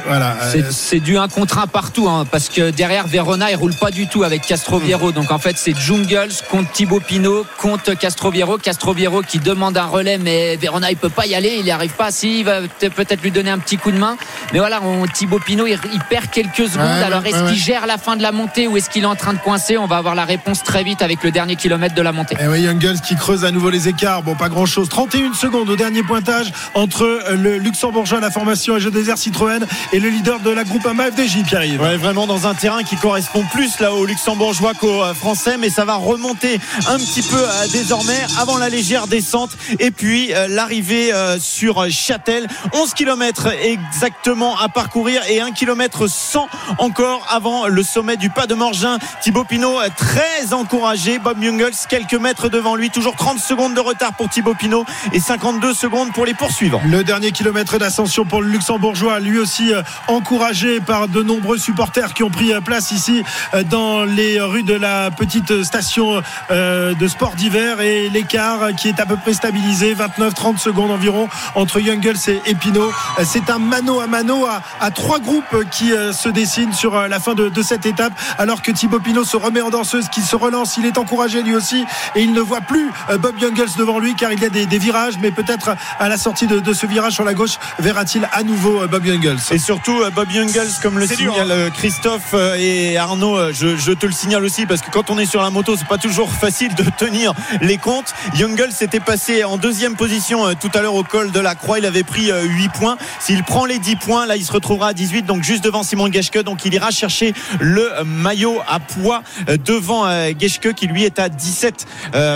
[0.05, 0.37] voilà.
[0.71, 4.07] C'est du 1 contre 1 partout, hein, parce que derrière Verona, il roule pas du
[4.07, 5.11] tout avec Castroviero.
[5.11, 8.57] Donc en fait, c'est Jungles contre Thibaut Pinot contre Castroviero.
[8.57, 11.93] Castroviero qui demande un relais, mais Verona, il peut pas y aller, il n'y arrive
[11.93, 12.11] pas.
[12.11, 14.17] Si, il va peut-être lui donner un petit coup de main.
[14.51, 16.87] Mais voilà, on, Thibaut Pinot, il, perd quelques secondes.
[17.03, 19.33] Alors est-ce qu'il gère la fin de la montée ou est-ce qu'il est en train
[19.33, 19.77] de coincer?
[19.77, 22.35] On va avoir la réponse très vite avec le dernier kilomètre de la montée.
[22.39, 24.21] Et oui, Jungles qui creuse à nouveau les écarts.
[24.21, 24.89] Bon, pas grand-chose.
[24.89, 29.99] 31 une seconde au dernier pointage entre le luxembourgeois, la formation AG Désert Citroën et
[29.99, 31.81] le leader de la groupe AMA FDJ, Pierre-Yves.
[31.81, 35.69] Ouais, vraiment dans un terrain qui correspond plus là au luxembourgeois qu'au euh, français, mais
[35.69, 40.47] ça va remonter un petit peu euh, désormais avant la légère descente et puis euh,
[40.49, 42.47] l'arrivée sur Châtel.
[42.73, 48.47] 11 km exactement à parcourir et 1 km 100 encore avant le sommet du pas
[48.47, 48.97] de Morgin.
[49.21, 51.19] Thibaut Pinot très encouragé.
[51.19, 55.19] Bob Jungels quelques mètres devant lui, toujours 30 secondes de retard pour Thibaut Pinot et
[55.19, 56.81] 52 secondes pour les poursuivants.
[56.85, 62.13] Le dernier kilomètre d'ascension pour le luxembourgeois, lui aussi euh, encouragé par de nombreux supporters
[62.13, 63.23] qui ont pris euh, place ici
[63.53, 68.99] euh, dans les rues de la petite station de sport d'hiver et l'écart qui est
[68.99, 72.91] à peu près stabilisé, 29-30 secondes environ entre Youngles et Pinot.
[73.23, 74.45] C'est un mano à mano
[74.79, 78.99] à, trois groupes qui se dessinent sur la fin de, cette étape alors que Thibaut
[78.99, 82.33] Pinot se remet en danseuse, qui se relance, il est encouragé lui aussi et il
[82.33, 85.75] ne voit plus Bob Youngles devant lui car il y a des, virages mais peut-être
[85.99, 89.37] à la sortie de, ce virage sur la gauche verra-t-il à nouveau Bob Youngles.
[89.51, 91.69] Et surtout Bob Youngles comme le signale hein.
[91.71, 95.41] Christophe et Arnaud je, je, te le signale aussi parce que quand on est sur
[95.41, 98.13] la moto c'est pas toujours facile de tenir les comptes.
[98.35, 101.79] Youngles s'était passé en deuxième position euh, tout à l'heure au col de la Croix.
[101.79, 102.97] Il avait pris 8 euh, points.
[103.19, 106.11] S'il prend les 10 points là il se retrouvera à 18 donc juste devant Simon
[106.11, 106.43] Geschke.
[106.43, 110.05] Donc il ira chercher le maillot à poids euh, devant
[110.39, 111.85] Geschke qui lui est à 17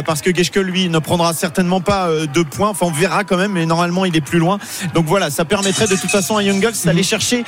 [0.05, 3.53] parce que Geschke lui ne prendra certainement pas de points enfin on verra quand même
[3.53, 4.57] mais normalement il est plus loin.
[4.93, 7.43] Donc voilà ça permettrait de toute façon à Youngles d'aller chercher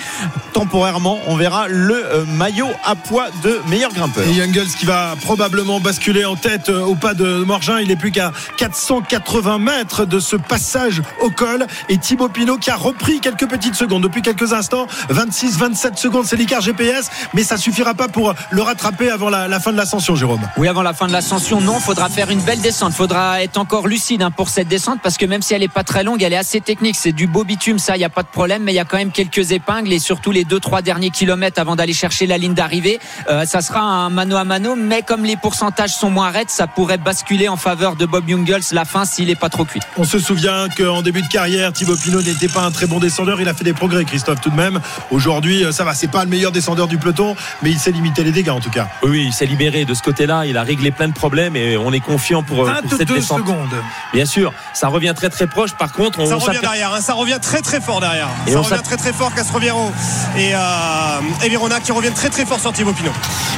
[0.53, 1.19] temporairement.
[1.27, 4.23] On verra le maillot à poids de meilleur grimpeur.
[4.27, 7.79] Et Youngles qui va probablement basculer en tête au pas de Morgin.
[7.79, 11.65] Il est plus qu'à 480 mètres de ce passage au col.
[11.89, 14.03] Et Thibaut Pinot qui a repris quelques petites secondes.
[14.03, 18.61] Depuis quelques instants 26 27 secondes c'est l'écart GPS mais ça suffira pas pour le
[18.61, 20.41] rattraper avant la, fin de l'ascension Jérôme.
[20.57, 22.93] Oui avant la fin de l'ascension non faudra faire une belle descente.
[22.93, 25.83] Faudra être encore lucide hein, pour cette descente parce que même si elle est pas
[25.83, 28.23] très longue elle est assez technique c'est du beau bitume ça il y a pas
[28.23, 30.81] de problème mais il y a quand même quelques épingles et surtout les deux trois
[30.81, 34.75] derniers kilomètres avant d'aller chercher la ligne d'arrivée euh, ça sera un mano à mano
[34.75, 38.63] mais comme les pourcentages sont moins raides ça pourrait basculer en faveur de Bob Jungels
[38.71, 39.79] la fin s'il n'est pas trop cuit.
[39.97, 43.41] On se souvient qu'en début de carrière, Thibaut Pinot n'était pas un très bon descendeur.
[43.41, 44.79] Il a fait des progrès, Christophe, tout de même.
[45.11, 45.93] Aujourd'hui, euh, ça va.
[45.93, 48.69] C'est pas le meilleur descendeur du peloton, mais il s'est limité les dégâts en tout
[48.69, 48.87] cas.
[49.03, 50.45] Oui, il s'est libéré de ce côté-là.
[50.45, 53.39] Il a réglé plein de problèmes et on est confiant pour, euh, cette descente.
[53.39, 53.67] secondes.
[54.13, 55.73] Bien sûr, ça revient très très proche.
[55.73, 56.93] Par contre, on ça revient derrière.
[56.93, 57.01] Hein.
[57.01, 58.29] ça revient très très fort derrière.
[58.47, 59.91] Et ça revient très très fort Castroviero
[60.37, 63.11] et, euh, et Verona qui reviennent très très fort sur Thibaut Pinot.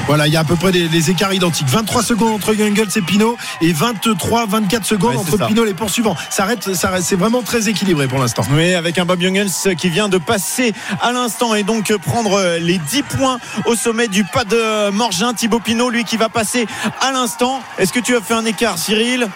[0.08, 1.68] Voilà, il y a à peu près des, écarts identiques.
[1.68, 6.16] 23 secondes entre Jungels et Pinot et 23, 24 secondes entre Pinot et les poursuivants.
[6.30, 8.44] Ça arrête, ça c'est vraiment très équilibré pour l'instant.
[8.52, 12.78] Oui, avec un Bob Jungels qui vient de passer à l'instant et donc prendre les
[12.78, 15.34] 10 points au sommet du pas de Morgin.
[15.34, 16.68] Thibaut Pinot, lui qui va passer
[17.00, 17.62] à l'instant.
[17.78, 19.28] Est-ce que tu as fait un écart, Cyril?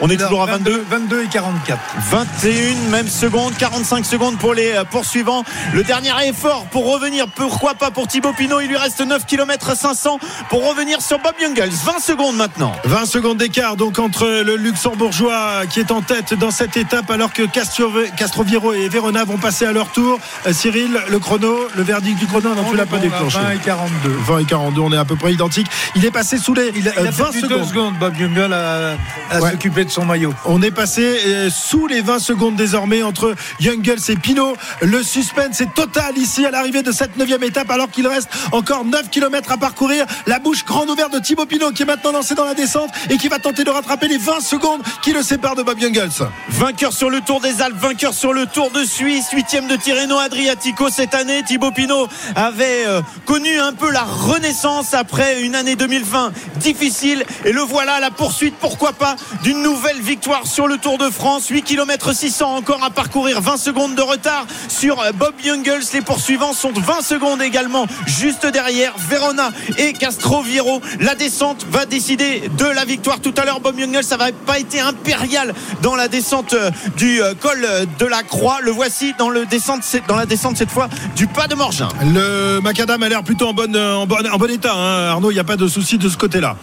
[0.00, 1.80] On est toujours à 22 22 et 44.
[2.10, 5.42] 21 même secondes, 45 secondes pour les poursuivants.
[5.72, 8.60] Le dernier effort pour revenir, pourquoi pas pour Thibaut Pinot.
[8.60, 11.70] Il lui reste 9 km 500 pour revenir sur Bob Jungels.
[11.70, 12.72] 20 secondes maintenant.
[12.84, 17.32] 20 secondes d'écart donc entre le luxembourgeois qui est en tête dans cette étape alors
[17.32, 20.20] que Castroviero et Verona vont passer à leur tour.
[20.46, 23.38] Euh, Cyril, le chrono, le verdict du chrono, non, tu l'as pas déclenché.
[23.38, 24.08] 20 et 42.
[24.08, 25.66] 20 et 42, on est à peu près identique.
[25.96, 27.64] Il est passé sous les il a, 20 secondes.
[27.64, 27.94] secondes.
[27.98, 30.32] Bob Jungels à, s'occuper de son maillot.
[30.44, 34.56] On est passé euh, sous les 20 secondes désormais entre Jungels et Pinot.
[34.82, 38.84] Le suspense est total ici à l'arrivée de cette 9 étape alors qu'il reste encore
[38.84, 40.06] 9 km à parcourir.
[40.26, 43.16] La bouche grande ouverte de Thibaut Pinot qui est maintenant lancé dans la descente et
[43.16, 46.28] qui va tenter de rattraper les 20 secondes qui le séparent de Bob Jungels.
[46.48, 50.18] Vainqueur sur le Tour des Alpes, vainqueur sur le Tour de Suisse, huitième de Tirreno
[50.18, 51.42] Adriatico cette année.
[51.42, 57.52] Thibaut Pinot avait euh, connu un peu la renaissance après une année 2020 difficile et
[57.52, 61.48] le voilà à la poursuite, pourquoi pas, d'une nouvelle victoire sur le Tour de France.
[61.48, 65.82] 8 km 600 encore à parcourir, 20 secondes de retard sur euh, Bob Jungels.
[65.92, 70.80] Les poursuivants sont 20 secondes également juste derrière Verona et Castroviero.
[71.00, 73.60] La descente va décider de la victoire tout à l'heure.
[73.60, 77.66] Bob Jungels, ça va pas été impérial dans la descente euh, du euh, col
[77.98, 78.58] de la Croix.
[78.60, 81.88] Le voici dans, la descente cette fois du pas de Morgin.
[82.02, 84.74] Le macadam a l'air plutôt en bon état.
[84.74, 85.08] Hein.
[85.10, 86.56] Arnaud, il n'y a pas de souci de ce côté-là.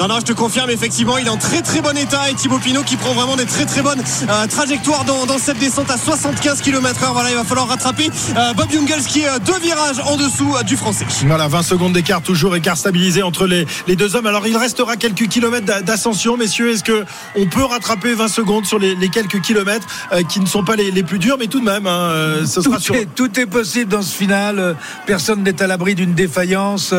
[0.00, 2.58] Non, non, je te confirme, effectivement, il est en très très bon état et Thibaut
[2.58, 6.62] Pinot qui prend vraiment des très très bonnes euh, trajectoires dans, cette descente à 75
[6.62, 7.12] km/h.
[7.12, 10.52] Voilà, il va falloir rattraper euh, Bob Jungels qui est euh, deux virages en dessous
[10.66, 11.06] du français.
[11.26, 14.26] Voilà, 20 secondes d'écart, toujours écart stabilisé entre les, les, deux hommes.
[14.26, 16.72] Alors il restera quelques kilomètres d'ascension, messieurs.
[16.72, 17.04] Est-ce que
[17.36, 19.86] on peut rattraper 20 secondes sur les, quelques kilomètres
[20.28, 22.10] qui ne sont pas les, plus durs, mais tout de même, hein,
[22.46, 24.76] ce sera tout, est, tout est possible dans ce final.
[25.06, 26.92] Personne n'est à l'abri d'une défaillance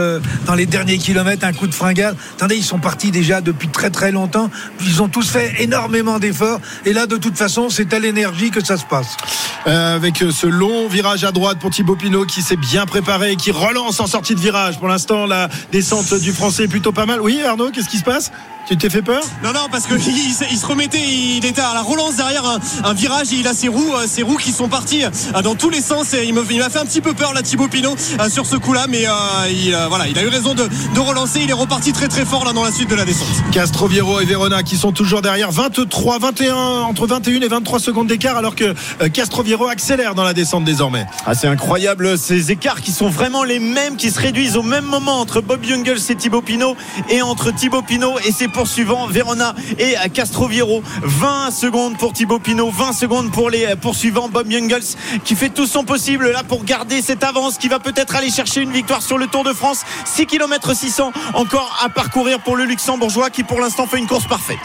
[0.45, 2.15] dans les derniers kilomètres, un coup de fringale.
[2.35, 4.51] Attendez, ils sont partis déjà depuis très très longtemps.
[4.81, 6.59] Ils ont tous fait énormément d'efforts.
[6.85, 9.17] Et là, de toute façon, c'est à l'énergie que ça se passe.
[9.65, 13.35] Euh, avec ce long virage à droite pour Thibaut Pinot qui s'est bien préparé et
[13.37, 14.77] qui relance en sortie de virage.
[14.77, 17.21] Pour l'instant, la descente du français est plutôt pas mal.
[17.21, 18.31] Oui, Arnaud, qu'est-ce qui se passe?
[18.67, 21.61] Tu t'es fait peur Non, non, parce qu'il il, se- il se remettait, il était
[21.61, 24.37] à la relance derrière un, un virage et il a ses roues, euh, ses roues
[24.37, 27.13] qui sont parties euh, dans tous les sens et il m'a fait un petit peu
[27.13, 29.11] peur là Thibaut Pinot euh, sur ce coup-là, mais euh,
[29.51, 30.63] il, euh, voilà, il a eu raison de,
[30.95, 33.27] de relancer, il est reparti très très fort là dans la suite de la descente.
[33.51, 38.35] Castroviero et Verona qui sont toujours derrière 23, 21, entre 21 et 23 secondes d'écart
[38.37, 38.63] alors que
[39.01, 41.05] euh, Castroviero accélère dans la descente désormais.
[41.27, 44.85] Ah, c'est incroyable ces écarts qui sont vraiment les mêmes, qui se réduisent au même
[44.85, 46.75] moment entre Bob Jungels et Thibaut Pinot
[47.11, 50.81] et entre Thibaut Pinot et ses poursuivants Verona et Castroviero.
[51.01, 55.67] 20 secondes pour Thibaut Pinot, 20 secondes pour les poursuivants Bob Jungels qui fait tout
[55.67, 59.17] son possible là pour garder cette avance qui va peut-être aller chercher une victoire sur
[59.17, 59.83] le Tour de France.
[60.05, 64.25] 6 km 600 encore à parcourir pour le Luxembourgeois qui pour l'instant fait une course
[64.25, 64.57] parfaite.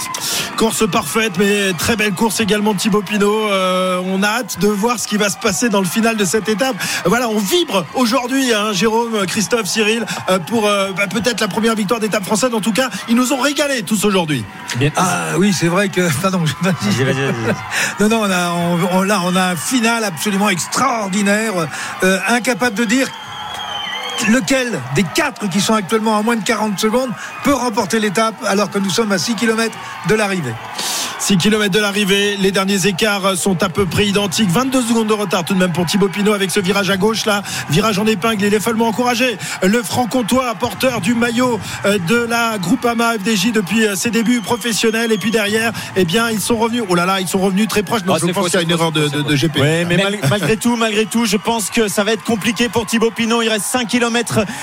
[0.56, 3.50] Course parfaite, mais très belle course également Thibaut Pinot.
[3.50, 6.24] Euh, on a hâte de voir ce qui va se passer dans le final de
[6.24, 6.76] cette étape.
[7.06, 11.74] Voilà, on vibre aujourd'hui, hein, Jérôme, Christophe, Cyril, euh, pour euh, bah, peut-être la première
[11.74, 12.54] victoire d'étape française.
[12.54, 14.44] En tout cas, ils nous ont régalé tous aujourd'hui.
[14.96, 16.08] Ah oui, c'est vrai que.
[16.22, 17.54] Pardon, je- Vas-y, vas-y, vas-y.
[18.00, 18.50] Non, non, on a,
[18.92, 21.52] on- là, on a un final absolument extraordinaire,
[22.02, 23.08] euh, incapable de dire
[24.28, 27.10] lequel des quatre qui sont actuellement à moins de 40 secondes
[27.44, 29.74] peut remporter l'étape alors que nous sommes à 6 km
[30.08, 30.54] de l'arrivée?
[31.18, 34.48] 6 km de l'arrivée, les derniers écarts sont à peu près identiques.
[34.48, 37.26] 22 secondes de retard tout de même pour Thibaut Pinot avec ce virage à gauche
[37.26, 38.42] là, virage en épingle.
[38.46, 39.36] Il est follement encouragé.
[39.62, 45.12] Le franc-comtois, porteur du maillot euh, de la Groupama FDJ depuis euh, ses débuts professionnels.
[45.12, 46.84] Et puis derrière, eh bien, ils sont revenus.
[46.88, 48.02] Oh là là, ils sont revenus très proches.
[48.06, 49.22] Non, Ah, je c'est pense faux, qu'il y a c'est une erreur de, faux, de-
[49.22, 49.56] de GP.
[49.58, 52.70] Ouais, mais Mais- mal- malgré tout, malgré tout, je pense que ça va être compliqué
[52.70, 53.42] pour Thibaut Pinot.
[53.42, 53.99] Il reste 5 km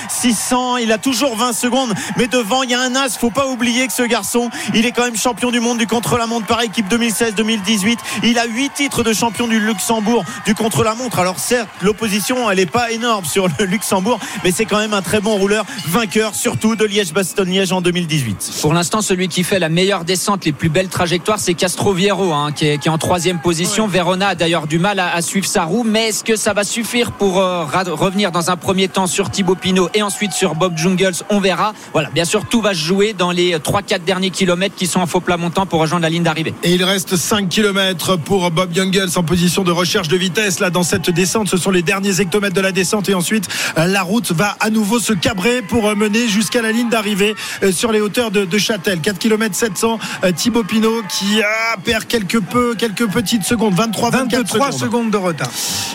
[0.08, 0.78] 600.
[0.78, 1.94] Il a toujours 20 secondes.
[2.16, 3.16] Mais devant, il y a un as.
[3.18, 6.46] Faut pas oublier que ce garçon, il est quand même champion du monde du contre-la-montre
[6.46, 7.98] par équipe 2016-2018.
[8.24, 11.18] Il a 8 titres de champion du Luxembourg du contre-la-montre.
[11.18, 15.02] Alors certes, l'opposition, elle est pas énorme sur le Luxembourg, mais c'est quand même un
[15.02, 18.58] très bon rouleur, vainqueur surtout de Liège-Bastogne-Liège en 2018.
[18.60, 22.52] Pour l'instant, celui qui fait la meilleure descente, les plus belles trajectoires, c'est Castroviero, hein,
[22.52, 23.86] qui, est, qui est en troisième position.
[23.86, 26.64] Verona a d'ailleurs du mal à, à suivre sa roue, mais est-ce que ça va
[26.64, 30.76] suffire pour euh, revenir dans un premier temps sur Thibaut Pinot et ensuite sur Bob
[30.76, 31.72] Jungels On verra.
[31.92, 35.06] Voilà, bien sûr, tout va se jouer dans les 3-4 derniers kilomètres qui sont en
[35.06, 36.54] faux plat montant pour rejoindre la ligne d'arrivée.
[36.62, 40.70] Et il reste 5 km pour Bob Jungels en position de recherche de vitesse là
[40.70, 41.48] dans cette descente.
[41.48, 44.70] Ce sont les derniers hectomètres de la descente et ensuite euh, la route va à
[44.70, 48.44] nouveau se cabrer pour euh, mener jusqu'à la ligne d'arrivée euh, sur les hauteurs de,
[48.44, 49.00] de Châtel.
[49.00, 49.98] 4 km 700.
[50.24, 53.74] euh, Thibaut Pinot qui ah, perd quelque peu, quelques petites secondes.
[53.74, 54.80] 23, 24 23 secondes.
[54.80, 55.50] secondes de retard.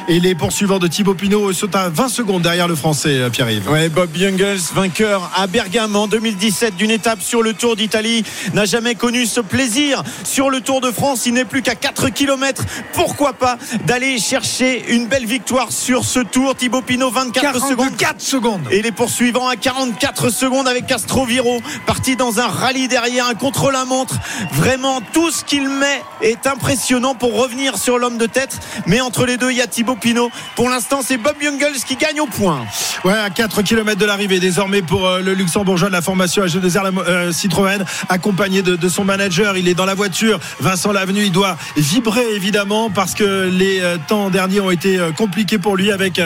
[0.07, 3.69] Et les poursuivants de Thibaut Pinot sont à 20 secondes derrière le français Pierre-Yves.
[3.69, 8.65] Ouais, Bob Jungels, vainqueur à Bergame en 2017 d'une étape sur le Tour d'Italie, n'a
[8.65, 11.25] jamais connu ce plaisir sur le Tour de France.
[11.25, 12.63] Il n'est plus qu'à 4 km.
[12.93, 16.55] Pourquoi pas d'aller chercher une belle victoire sur ce Tour?
[16.55, 17.97] Thibaut Pinot, 24 secondes.
[17.97, 18.67] 44 secondes.
[18.71, 24.15] Et les poursuivants à 44 secondes avec Castroviro, parti dans un rallye derrière, un contre-la-montre.
[24.53, 28.59] Vraiment, tout ce qu'il met est impressionnant pour revenir sur l'homme de tête.
[28.85, 30.31] Mais entre les deux, il y a Thibaut Pinot.
[30.55, 32.65] Pour l'instant, c'est Bob Jungels qui gagne au point.
[33.03, 36.91] Ouais, à 4 km de l'arrivée désormais pour euh, le luxembourgeois de la formation AG2R
[37.07, 39.57] euh, Citroën, accompagné de, son manager.
[39.57, 40.39] Il est dans la voiture.
[40.59, 45.57] Vincent Lavenu, il doit vibrer évidemment parce que les euh, temps derniers ont été compliqués
[45.57, 46.21] pour lui avec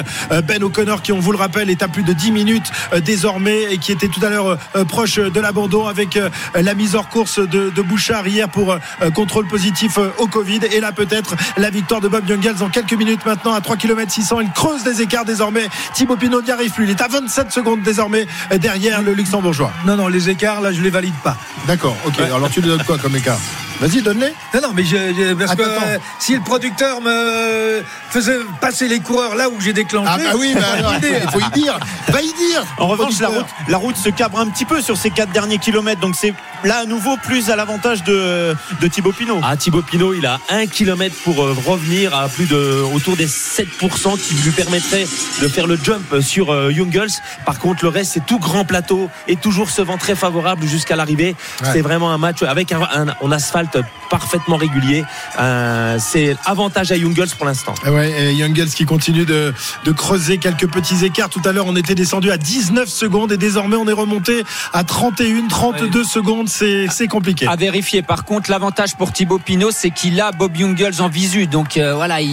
[0.48, 2.72] Ben O'Connor qui, on vous le rappelle, est à plus de 10 minutes
[3.04, 6.20] désormais et qui était tout à l'heure proche de l'abandon avec
[6.54, 8.78] la mise hors course de, Bouchard hier pour
[9.14, 10.60] contrôle positif au Covid.
[10.72, 14.12] Et là, peut-être la victoire de Bob Jungels en quelques minutes maintenant à 3 km
[14.12, 14.42] 600.
[14.42, 15.68] Il creuse les écarts désormais.
[15.94, 16.86] Thibaut Pinot n'y arrive plus.
[16.86, 19.72] Il est à 27 secondes désormais euh, derrière le luxembourgeois.
[19.86, 21.36] Non, non, les écarts, là, je les valide pas.
[21.68, 22.20] D'accord, ok.
[22.22, 23.40] Alors tu lui donnes quoi comme écart?
[23.80, 24.34] Vas-y, donne-les.
[24.56, 25.84] Non, non, mais je, je- parce Attends, que attends.
[25.86, 30.10] euh, si le producteur me faisait passer les coureurs là où j'ai déclenché.
[30.12, 31.78] Ah bah oui, bah alors, il faut y dire.
[32.10, 32.64] Va y dire.
[32.80, 35.60] En revanche, la route, la route se cabre un petit peu sur ces quatre derniers
[35.60, 36.02] kilomètres.
[36.02, 39.42] Donc c'est là à nouveau plus à l'avantage de, de Thibaut Pinot.
[39.44, 43.28] Ah, Thibaut Pinot, il a un kilomètre pour euh, revenir à plus de autour des
[43.28, 45.06] 7% qui lui permettrait
[45.40, 47.10] de faire le jump sur euh, Jungels.
[47.46, 50.96] Par contre, le reste, c'est tout grand plateau et toujours ce vent très favorable jusqu'à
[50.96, 51.36] l'arrivée.
[51.62, 51.70] Ouais.
[51.74, 53.78] C'est vraiment un match avec un, asphalte
[54.10, 55.04] parfaitement régulier.
[55.40, 57.74] Euh, c'est avantage à Jungels pour l'instant.
[57.86, 59.54] Ah Ouais, et Jungels qui continue de,
[59.86, 61.30] de creuser quelques petits écarts.
[61.30, 64.44] Tout à l'heure, on était descendu à 19 secondes et désormais, on est remonté
[64.74, 66.50] à 31, 32 secondes.
[66.50, 67.48] C'est c'est compliqué.
[67.48, 68.02] À vérifier.
[68.02, 71.48] Par contre, l'avantage pour Thibaut Pinot, c'est qu'il a Bob Jungels en visu.
[71.48, 72.30] Donc euh, voilà, il,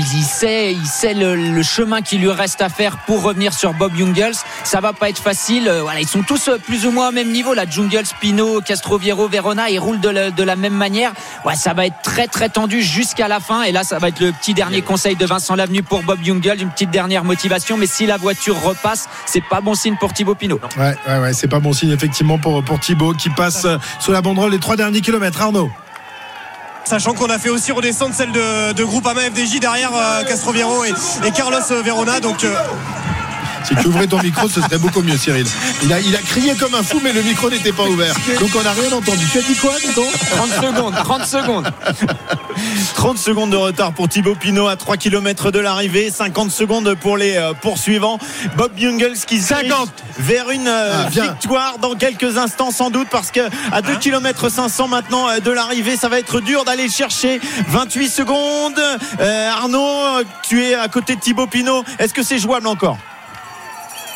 [0.00, 3.72] il sait, il sait le, le chemin qu'il lui reste à faire pour revenir sur
[3.74, 4.34] Bob Jungels.
[4.64, 5.68] Ça va pas être facile.
[5.68, 7.54] Euh, Voilà, ils sont tous plus ou moins au même niveau.
[7.54, 11.07] Là, Jungels, Pinot, Castroviero, Verona, ils roulent de la, de la même manière.
[11.08, 13.62] Derrière, ouais, ça va être très très tendu jusqu'à la fin.
[13.62, 16.62] Et là, ça va être le petit dernier conseil de Vincent Lavenu pour Bob Jungel,
[16.62, 17.76] une petite dernière motivation.
[17.76, 20.60] Mais si la voiture repasse, c'est pas bon signe pour Thibaut Pinot.
[20.76, 24.12] Ouais, ouais, ouais, c'est pas bon signe effectivement pour, pour Thibaut qui passe euh, sous
[24.12, 25.40] la banderole les trois derniers kilomètres.
[25.40, 25.70] Arnaud.
[26.84, 30.94] Sachant qu'on a fait aussi redescendre celle de, de Groupama FDJ derrière euh, Castroviero et,
[31.26, 32.18] et Carlos Verona.
[32.20, 32.54] Donc euh,
[33.64, 35.46] Si tu ouvrais ton micro, ce serait beaucoup mieux, Cyril.
[35.82, 38.14] Il a, il a crié comme un fou, mais le micro n'était pas ouvert.
[38.40, 39.24] Donc on n'a rien entendu.
[39.30, 41.70] Tu as dit quoi, Nico 30 secondes, 30 secondes.
[42.94, 47.16] 30 secondes de retard pour Thibaut Pinot à 3 km de l'arrivée, 50 secondes pour
[47.16, 48.18] les euh, poursuivants.
[48.56, 49.88] Bob Jungels qui se dirige 50.
[50.18, 53.40] vers une euh, Ah, victoire dans quelques instants sans doute parce que
[53.72, 57.40] à 2 km 500 maintenant euh, de l'arrivée, ça va être dur d'aller le chercher.
[57.68, 58.80] 28 secondes.
[59.20, 61.84] Euh, Arnaud, tu es à côté de Thibaut Pinot.
[61.98, 62.98] Est-ce que c'est jouable encore?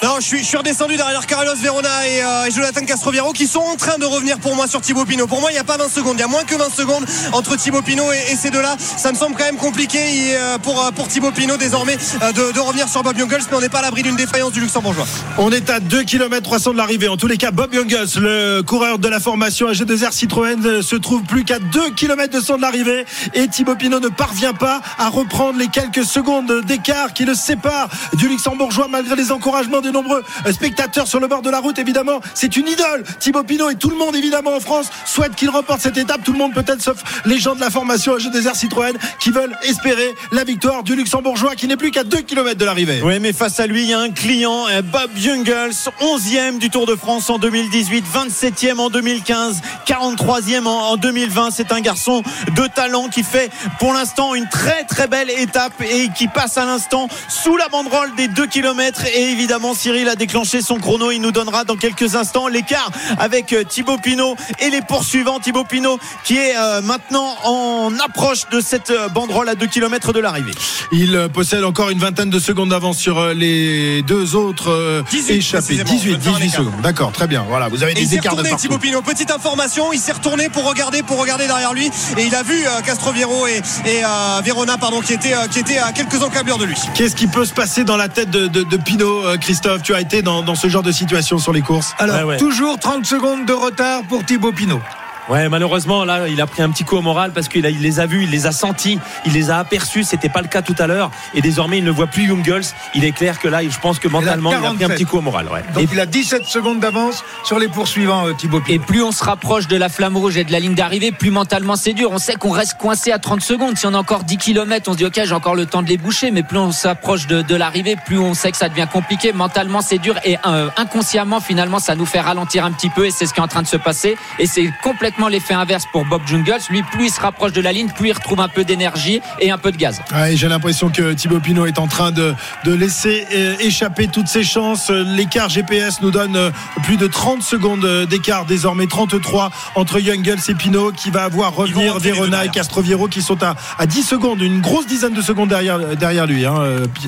[0.03, 3.99] Non, je suis, redescendu derrière Carlos Verona et, euh, Jonathan Castroviero qui sont en train
[3.99, 5.29] de revenir pour moi sur Thibaut Pinot.
[5.29, 7.05] Pour moi, il n'y a pas 20 secondes, il y a moins que 20 secondes
[7.33, 8.75] entre Thibaut Pinot et, ces deux-là.
[8.79, 10.01] Ça me semble quand même compliqué
[10.35, 13.69] euh, pour, euh, pour Thibaut Pinot désormais de, revenir sur Bob Jungels, mais on n'est
[13.69, 15.07] pas à l'abri d'une défaillance du Luxembourgeois.
[15.39, 17.07] On est à 2 km 300 de l'arrivée.
[17.07, 21.23] En tous les cas, Bob Jungels, le coureur de la formation AG2R Citroën, se trouve
[21.23, 23.05] plus qu'à 2 km de son de l'arrivée.
[23.35, 27.89] Et Thibaut Pinot ne parvient pas à reprendre les quelques secondes d'écart qui le séparent
[28.15, 31.79] du Luxembourgeois malgré les encouragements de nombreux spectateurs sur le bord de la route.
[31.79, 33.05] Évidemment, c'est une idole.
[33.21, 36.23] Thibaut Pinot et tout le monde, évidemment, en France, souhaite qu'il remporte cette étape.
[36.25, 40.15] Tout le monde, peut-être, sauf les gens de la formation AG2R Citroën qui veulent espérer
[40.31, 43.01] la victoire du Luxembourgeois qui n'est plus qu'à 2 km de l'arrivée.
[43.05, 46.71] Oui, mais face à lui, il y a un client, euh, Bob Jungels, 11e du
[46.71, 51.51] Tour de France en 2018, 27e en 2015, 43e en, en 2020.
[51.51, 52.23] C'est un garçon
[52.57, 56.65] de talent qui fait pour l'instant une très très belle étape et qui passe à
[56.65, 59.05] l'instant sous la banderole des 2 km.
[59.15, 61.11] Et évidemment, Cyril a déclenché son chrono.
[61.11, 65.41] Il nous donnera dans quelques instants l'écart avec euh, Thibaut Pinot et les poursuivants.
[65.41, 70.13] Thibaut Pinot qui est euh, maintenant en approche de cette euh, banderole à 2 km
[70.13, 70.53] de l'arrivée.
[70.93, 75.79] Il possède encore une vingtaine de secondes d'avance sur les deux autres 18 échappés.
[75.83, 75.91] précisément.
[75.91, 76.61] 18, On peut faire un 18 écart.
[76.61, 76.81] secondes.
[76.83, 77.45] D'accord, très bien.
[77.49, 78.63] Voilà, vous avez des écarts de retourné partout.
[78.63, 79.03] Thibaut Pinot.
[79.03, 82.63] Petite information, il s'est retourné pour regarder, pour regarder derrière lui, et il a vu
[82.87, 86.77] Castroviero et, et euh, Verona, pardon, qui étaient, qui étaient à quelques encablures de lui.
[86.95, 89.37] Qu'est-ce qui peut se passer dans la tête de, de, de Pinot, euh,
[89.73, 92.23] Christophe Tu as été dans, dans ce genre de situation sur les courses Alors, Ouais,
[92.25, 92.37] ouais.
[92.37, 94.81] toujours 30 secondes de retard pour Thibaut Pinot.
[95.29, 98.01] Ouais, malheureusement, là, il a pris un petit coup au moral parce qu'il il les
[98.01, 100.05] a vus, il les a sentis, il les a aperçus.
[100.05, 101.11] C'était pas le cas tout à l'heure.
[101.35, 102.65] Et désormais, il ne voit plus Jungels.
[102.95, 104.97] Il est clair que là, je pense que mentalement, il a, pris un 47.
[104.97, 105.47] petit coup au moral.
[105.49, 105.63] Ouais.
[105.75, 108.85] Donc il a 17 secondes d'avance sur les poursuivants, euh, Thibaut Et Pinot.
[108.85, 111.77] plus on se rapproche de la flamme rouge et de la ligne d'arrivée, plus mentalement
[111.77, 112.11] c'est dur.
[112.13, 113.79] On sait qu'on reste coincé à 30 secondes.
[113.79, 115.89] Si on a encore 10 km, on se dit ok, j'ai encore le temps de
[115.89, 116.31] les boucher.
[116.33, 119.33] Mais plus on s'approche de, de l'arrivée, plus on sait que ça devient compliqué.
[119.33, 123.11] Mentalement c'est dur et euh, inconsciemment finalement ça nous fait ralentir un petit peu et
[123.11, 124.17] c'est ce qui est en train de se passer.
[124.39, 126.61] Et c'est complètement l'effet inverse pour Bob Jungels.
[126.71, 129.51] Lui, plus il se rapproche de la ligne, plus il retrouve un peu d'énergie et
[129.51, 130.01] un peu de gaz.
[130.13, 134.29] Ouais, J'ai l'impression que Thibaut Pinot est en train de, de laisser euh, échapper toutes
[134.29, 134.91] ses chances.
[134.91, 136.51] L'écart GPS nous donne euh,
[136.85, 141.55] plus de 30 secondes euh, d'écart, désormais 33 entre Jungels et Pinot, qui va avoir
[141.55, 142.53] revenir Verona et derrière.
[142.53, 146.45] Castroviero qui sont à, à 10 secondes, une grosse dizaine de secondes derrière, derrière lui,
[146.45, 146.63] hein,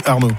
[0.07, 0.31] Arnaud.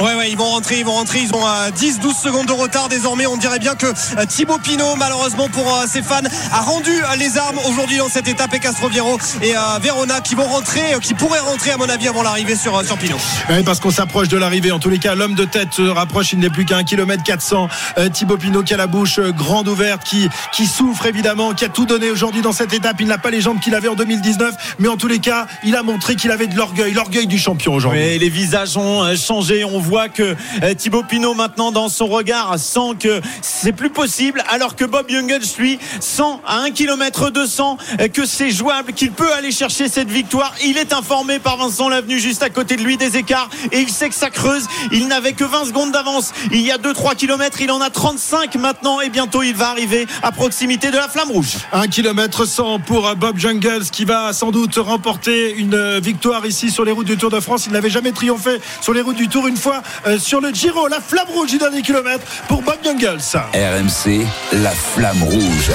[0.00, 1.20] Ouais, ouais, ils vont rentrer, ils vont rentrer.
[1.20, 3.26] Ils ont euh, 10-12 secondes de retard désormais.
[3.26, 6.18] On dirait bien que euh, Thibaut Pinot, malheureusement pour euh, ses fans,
[6.52, 10.34] a rendu euh, les armes aujourd'hui dans cette étape et Castroviero et euh, Verona qui
[10.34, 13.16] vont rentrer, euh, qui pourraient rentrer à mon avis avant l'arrivée sur, euh, sur Pinot.
[13.48, 14.72] Oui, parce qu'on s'approche de l'arrivée.
[14.72, 16.32] En tous les cas, l'homme de tête se rapproche.
[16.32, 17.68] Il n'est plus qu'à 1 km 400.
[17.98, 21.64] Euh, Thibaut Pinot qui a la bouche euh, grande ouverte, qui, qui souffre évidemment, qui
[21.64, 22.96] a tout donné aujourd'hui dans cette étape.
[23.00, 25.76] Il n'a pas les jambes qu'il avait en 2019, mais en tous les cas, il
[25.76, 28.00] a montré qu'il avait de l'orgueil, l'orgueil du champion aujourd'hui.
[28.02, 29.64] Oui, les visages ont euh, changé.
[29.64, 34.42] On voit que euh, Thibaut Pinot maintenant dans son regard sent que c'est plus possible,
[34.48, 39.12] alors que Bob Jungels lui sent à 1 km 200 euh, que c'est jouable, qu'il
[39.12, 40.54] peut aller chercher cette victoire.
[40.64, 43.90] Il est informé par Vincent Lavenu juste à côté de lui des écarts et il
[43.90, 44.66] sait que ça creuse.
[44.92, 46.32] Il n'avait que 20 secondes d'avance.
[46.50, 50.06] Il y a 2-3 km, il en a 35 maintenant et bientôt il va arriver
[50.22, 51.56] à proximité de la flamme rouge.
[51.72, 56.46] 1 km 100 pour euh, Bob Jungels qui va sans doute remporter une euh, victoire
[56.46, 57.66] ici sur les routes du Tour de France.
[57.66, 59.73] Il n'avait jamais triomphé sur les routes du Tour une fois
[60.06, 63.18] euh, sur le Giro, la flamme rouge du dernier kilomètre pour Bob Jungels.
[63.52, 65.70] RMC, la flamme rouge.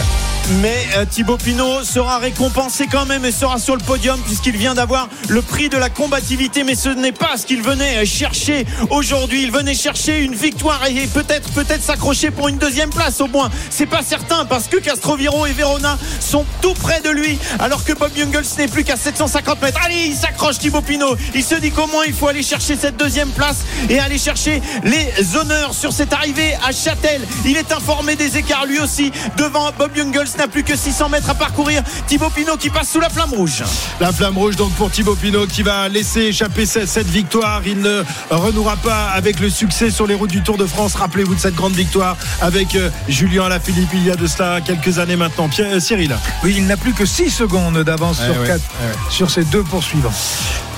[0.54, 4.74] Mais euh, Thibaut Pinot sera récompensé quand même et sera sur le podium puisqu'il vient
[4.74, 6.64] d'avoir le prix de la combativité.
[6.64, 9.44] Mais ce n'est pas ce qu'il venait euh, chercher aujourd'hui.
[9.44, 13.52] Il venait chercher une victoire et peut-être peut-être s'accrocher pour une deuxième place au moins.
[13.70, 17.94] C'est pas certain parce que Castroviro et Verona sont tout près de lui alors que
[17.94, 19.80] Bob Jungels n'est plus qu'à 750 mètres.
[19.86, 21.16] Allez, il s'accroche Thibaut Pinot.
[21.36, 25.38] Il se dit comment il faut aller chercher cette deuxième place et aller chercher les
[25.38, 27.22] honneurs sur cette arrivée à Châtel.
[27.46, 31.30] Il est informé des écarts lui aussi devant Bob Jungels n'a plus que 600 mètres
[31.30, 31.84] à parcourir.
[32.08, 33.64] Thibaut Pinot qui passe sous la flamme rouge.
[34.00, 37.62] La flamme rouge donc pour Thibaut Pinot qui va laisser échapper cette, victoire.
[37.66, 40.96] Il ne renouera pas avec le succès sur les routes du Tour de France.
[40.96, 45.00] Rappelez-vous de cette grande victoire avec euh, Julien Alaphilippe il y a de cela quelques
[45.00, 45.50] années maintenant.
[45.50, 46.16] Pierre, euh, Cyril.
[46.44, 50.14] Oui, il n'a plus que 6 secondes d'avance sur, ouais, quatre- sur ces deux poursuivants.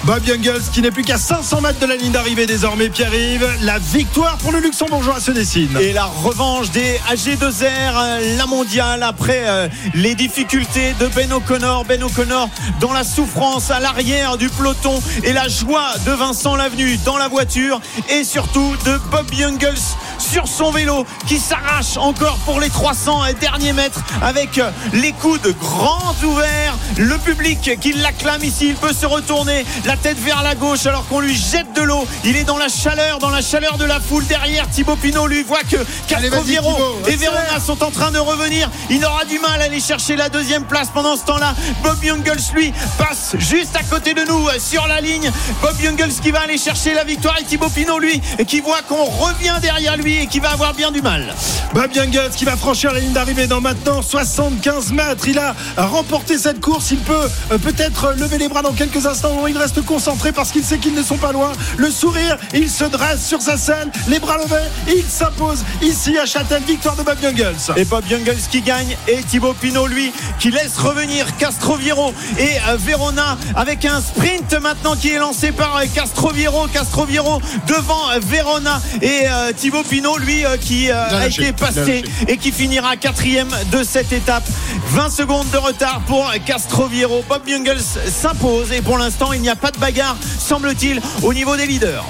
[0.03, 2.89] Bob Jungels qui n'est plus qu'à 500 mètres de la ligne d'arrivée désormais.
[2.89, 5.77] Pierre-Yves, la victoire pour le Luxembourgeois se dessine.
[5.79, 11.85] Et la revanche des AG2R, euh, la mondiale, après euh, les difficultés de Ben O'Connor.
[11.85, 12.49] Ben O'Connor
[12.79, 17.27] dans la souffrance à l'arrière du peloton et la joie de Vincent Lavenu dans la
[17.27, 17.79] voiture
[18.09, 19.75] et surtout de Bob Jungels
[20.21, 25.55] sur son vélo qui s'arrache encore pour les 300 derniers mètres avec euh, les coudes
[25.59, 26.77] grands ouverts.
[26.97, 31.07] Le public qui l'acclame ici, il peut se retourner la tête vers la gauche alors
[31.07, 32.05] qu'on lui jette de l'eau.
[32.23, 34.69] Il est dans la chaleur, dans la chaleur de la foule derrière.
[34.69, 37.15] Thibaut Pinot lui voit que Castroviro et.
[37.15, 38.69] Verona sont en train de revenir.
[38.89, 41.55] Il aura du mal à aller chercher la deuxième place pendant ce temps-là.
[41.83, 45.31] Bob Jungels, lui, passe juste à côté de nous euh, sur la ligne.
[45.61, 49.05] Bob Jungels qui va aller chercher la victoire et Thibaut Pinot, lui, qui voit qu'on
[49.05, 51.33] revient derrière lui et qui va avoir bien du mal.
[51.73, 55.27] Bob Jungels qui va franchir la ligne d'arrivée dans maintenant 75 mètres.
[55.27, 56.91] Il a remporté cette course.
[56.91, 59.47] Il peut euh, peut-être lever les bras dans quelques instants.
[59.47, 61.51] Il reste concentré parce qu'il sait qu'ils ne sont pas loin.
[61.77, 64.67] Le sourire, il se dresse sur sa scène, les bras levés.
[64.87, 66.61] Il s'impose ici à Châtel.
[66.63, 67.55] Victoire de Bob Jungels.
[67.77, 72.77] Et Bob Jungels qui gagne et Thibaut Pinot lui qui laisse revenir Castroviro et euh,
[72.77, 79.25] Verona avec un sprint maintenant qui est lancé par euh, Castroviro Castroviro devant Verona et
[79.55, 84.11] Thibaut Pinot lui euh, qui euh, a été passé et qui finira quatrième de cette
[84.11, 84.43] étape
[84.87, 89.55] 20 secondes de retard pour Castroviro Bob Jungels s'impose et pour l'instant il n'y a
[89.55, 92.05] pas de bagarre semble-t-il au niveau des leaders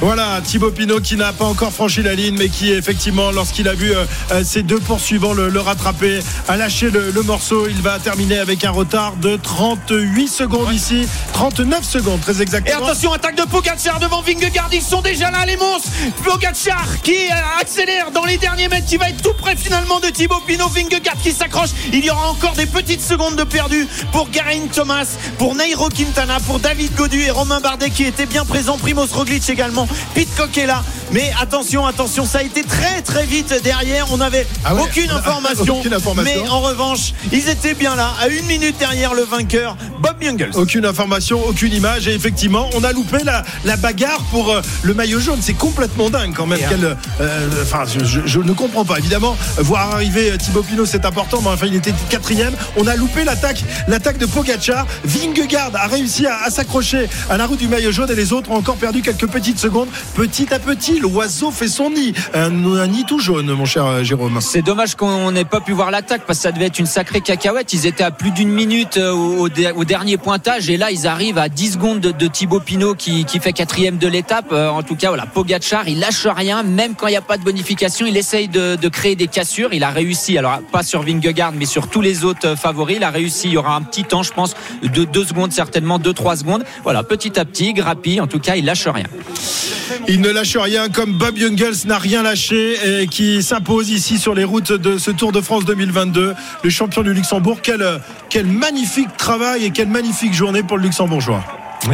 [0.00, 3.72] Voilà, Thibaut Pinot qui n'a pas encore franchi la ligne, mais qui effectivement, lorsqu'il a
[3.74, 4.04] vu euh,
[4.44, 7.66] ses deux poursuivants le, le rattraper, a lâché le, le morceau.
[7.68, 12.84] Il va terminer avec un retard de 38 secondes ici, 39 secondes très Et exactement.
[12.86, 14.68] attention, attaque de Pogacar devant Vingegaard.
[14.72, 15.88] Ils sont déjà là, les monstres.
[16.24, 20.08] Pogacar qui euh, accélère dans les derniers mètres, qui va être tout près finalement de
[20.08, 20.68] Thibaut Pinot.
[20.68, 21.70] Vingegaard qui s'accroche.
[21.92, 25.06] Il y aura encore des petites secondes de perdu pour Garin Thomas,
[25.38, 28.78] pour Nairo Quintana, pour David Godu et Romain Bardet qui étaient bien présents.
[28.78, 29.88] Primoz Roglic également.
[30.14, 30.82] Pitcock est là.
[31.12, 34.06] Mais attention, attention, ça a été très très vite derrière.
[34.12, 36.42] On n'avait Ah ouais, aucune, information, aucune information.
[36.42, 40.50] Mais en revanche, ils étaient bien là, à une minute derrière le vainqueur, Bob Jungels.
[40.54, 44.94] Aucune information, aucune image et effectivement on a loupé la, la bagarre pour euh, le
[44.94, 45.38] maillot jaune.
[45.40, 46.58] C'est complètement dingue quand même.
[46.82, 46.94] Euh,
[47.62, 48.98] Enfin, je, ne comprends pas.
[48.98, 52.54] Évidemment, voir arriver euh, Thibaut Pinot c'est important, mais enfin il était quatrième.
[52.76, 54.86] On a loupé l'attaque, l'attaque de Pogacar.
[55.04, 58.56] Vingegaard a réussi à, s'accrocher à la roue du maillot jaune et les autres ont
[58.56, 59.88] encore perdu quelques petites secondes.
[60.14, 64.38] Petit à petit, l'oiseau fait son nid, un, nid tout jaune, mon cher euh, Jérôme.
[64.40, 67.20] C'est dommage qu'on n'ait pas pu voir l'attaque parce que ça devait être une sacrée
[67.20, 67.72] cacahuète.
[67.72, 70.90] Ils étaient à plus d'une minute euh, au, au der- au dernier pointage et là
[70.90, 74.46] ils arrivent à 10 secondes de, Thibaut Pinot qui, fait quatrième de l'étape.
[74.52, 77.38] Euh, en tout cas, voilà, Pogacar, il lâche rien, même quand il n'y a pas
[77.38, 79.72] de bonification, il essaye de, créer des cassures.
[79.72, 82.96] Il a réussi, alors pas sur Vingegaard, mais sur tous les autres euh, favoris.
[82.96, 83.48] Il a réussi.
[83.48, 86.64] Il y aura un petit temps, je pense, de 2 secondes certainement, 2-3 secondes.
[86.82, 88.20] Voilà, petit à petit, grappille.
[88.20, 89.06] En tout cas, il lâche rien.
[90.08, 94.34] Il ne lâche rien comme Bob Jungels n'a rien lâché et qui s'impose ici sur
[94.34, 96.34] les routes de ce Tour de France 2022.
[96.62, 97.84] Le champion du Luxembourg, quel,
[98.30, 101.44] quel magnifique travail et quelle magnifique journée pour le Luxembourgeois.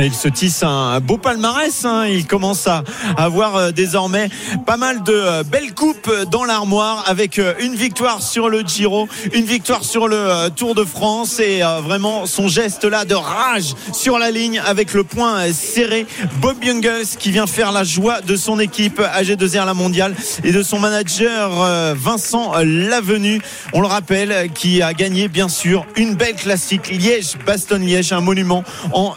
[0.01, 1.85] Il se tisse un beau palmarès.
[1.85, 2.07] hein.
[2.07, 2.83] Il commence à
[3.17, 4.31] avoir euh, désormais
[4.67, 9.07] pas mal de euh, belles coupes dans l'armoire avec euh, une victoire sur le Giro,
[9.35, 14.19] une victoire sur le Tour de France et vraiment son geste là de rage sur
[14.19, 16.07] la ligne avec le point serré.
[16.41, 20.63] Bob Jungels qui vient faire la joie de son équipe AG2R la mondiale et de
[20.63, 21.51] son manager
[21.95, 23.41] Vincent Lavenu.
[23.73, 29.15] On le rappelle, qui a gagné bien sûr une belle classique Liège-Bastogne-Liège, un monument en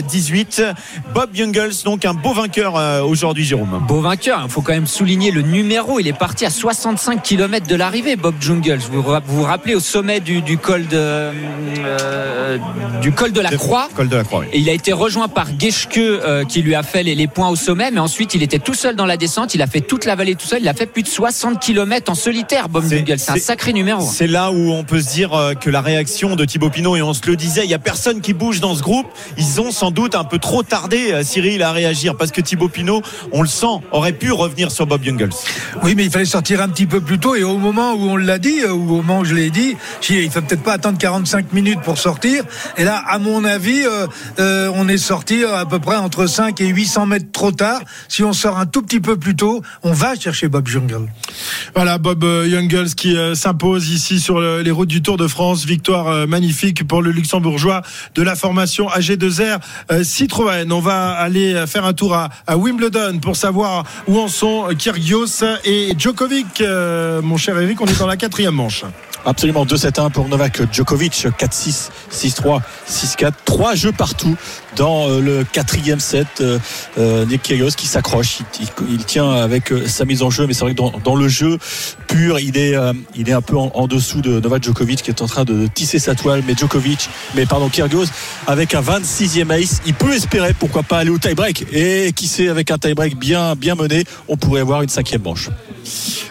[0.00, 0.62] 2018.
[1.14, 3.82] Bob Jungels, donc un beau vainqueur euh, aujourd'hui, Jérôme.
[3.86, 5.98] Beau vainqueur, il faut quand même souligner le numéro.
[6.00, 8.80] Il est parti à 65 km de l'arrivée, Bob Jungels.
[8.90, 12.58] Vous vous rappelez au sommet du, du col de euh,
[13.00, 13.88] du col de la Croix?
[13.94, 14.40] Col de la Croix.
[14.40, 14.46] oui.
[14.52, 17.48] Et il a été rejoint par Geschke euh, qui lui a fait les, les points
[17.48, 19.54] au sommet, mais ensuite il était tout seul dans la descente.
[19.54, 20.60] Il a fait toute la vallée tout seul.
[20.62, 23.18] Il a fait plus de 60 km en solitaire, Bob Jungels.
[23.18, 24.00] C'est un sacré numéro.
[24.00, 27.14] C'est là où on peut se dire que la réaction de Thibaut Pinot, et on
[27.14, 29.06] se le disait, il n'y a personne qui bouge dans ce groupe.
[29.36, 32.68] Ils ont sans doute un peu trop tardé, euh, Cyril, à réagir parce que Thibaut
[32.68, 33.02] Pinot,
[33.32, 35.30] on le sent, aurait pu revenir sur Bob Jungels.
[35.82, 37.34] Oui, mais il fallait sortir un petit peu plus tôt.
[37.34, 39.76] Et au moment où on l'a dit, euh, ou au moment où je l'ai dit,
[40.08, 42.44] il faut peut-être pas attendre 45 minutes pour sortir.
[42.76, 44.06] Et là, à mon avis, euh,
[44.38, 47.80] euh, on est sorti à peu près entre 5 et 800 mètres trop tard.
[48.08, 51.08] Si on sort un tout petit peu plus tôt, on va chercher Bob Jungle.
[51.74, 55.64] Voilà Bob Jungels qui euh, s'impose ici sur le- les routes du Tour de France.
[55.64, 57.82] Victoire euh, magnifique pour le luxembourgeois
[58.14, 59.58] de la formation AG2R euh,
[60.02, 60.70] Citroën.
[60.72, 64.66] On va aller euh, faire un tour à, à Wimbledon pour savoir où en sont
[64.70, 66.60] euh, Kyrgios et Djokovic.
[66.60, 68.84] Euh, mon cher Eric, on est dans la quatrième manche.
[69.26, 74.34] Absolument 2-7-1 pour Novak Djokovic, 4-6, 6-3, 6-4, trois jeux partout
[74.76, 76.26] dans euh, le quatrième set.
[76.40, 76.58] Euh,
[76.96, 78.46] euh, Nick Kyrgios qui s'accroche, il,
[78.88, 81.16] il- il tient avec euh, sa mise en jeu, mais c'est vrai que dans, dans
[81.16, 81.58] le jeu
[82.08, 85.10] pur, il est, euh, il est un peu en, en dessous de Novak Djokovic qui
[85.10, 88.06] est en train de tisser sa toile, mais Djokovic, mais pardon Kyrgios
[88.46, 89.49] avec un 26e
[89.86, 93.54] il peut espérer pourquoi pas aller au tie-break et qui sait avec un tie-break bien
[93.56, 95.48] bien mené, on pourrait avoir une cinquième manche.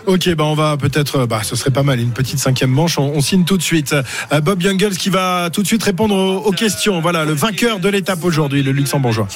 [0.06, 2.98] Ok, bah on va peut-être, bah ce serait pas mal, une petite cinquième manche.
[2.98, 3.94] On, on signe tout de suite.
[4.32, 7.02] Euh, Bob Jungels qui va tout de suite répondre aux, aux questions.
[7.02, 9.28] Voilà, le vainqueur de l'étape aujourd'hui, le luxembourgeois.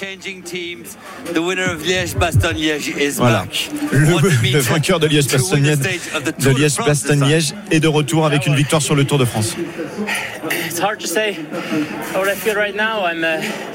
[3.18, 3.46] Voilà.
[3.92, 4.08] Le,
[4.54, 5.80] le vainqueur de Liège-Bastogne-Liège
[6.40, 9.56] de Liège-Bastogne-Liège est de retour avec une victoire sur le Tour de France.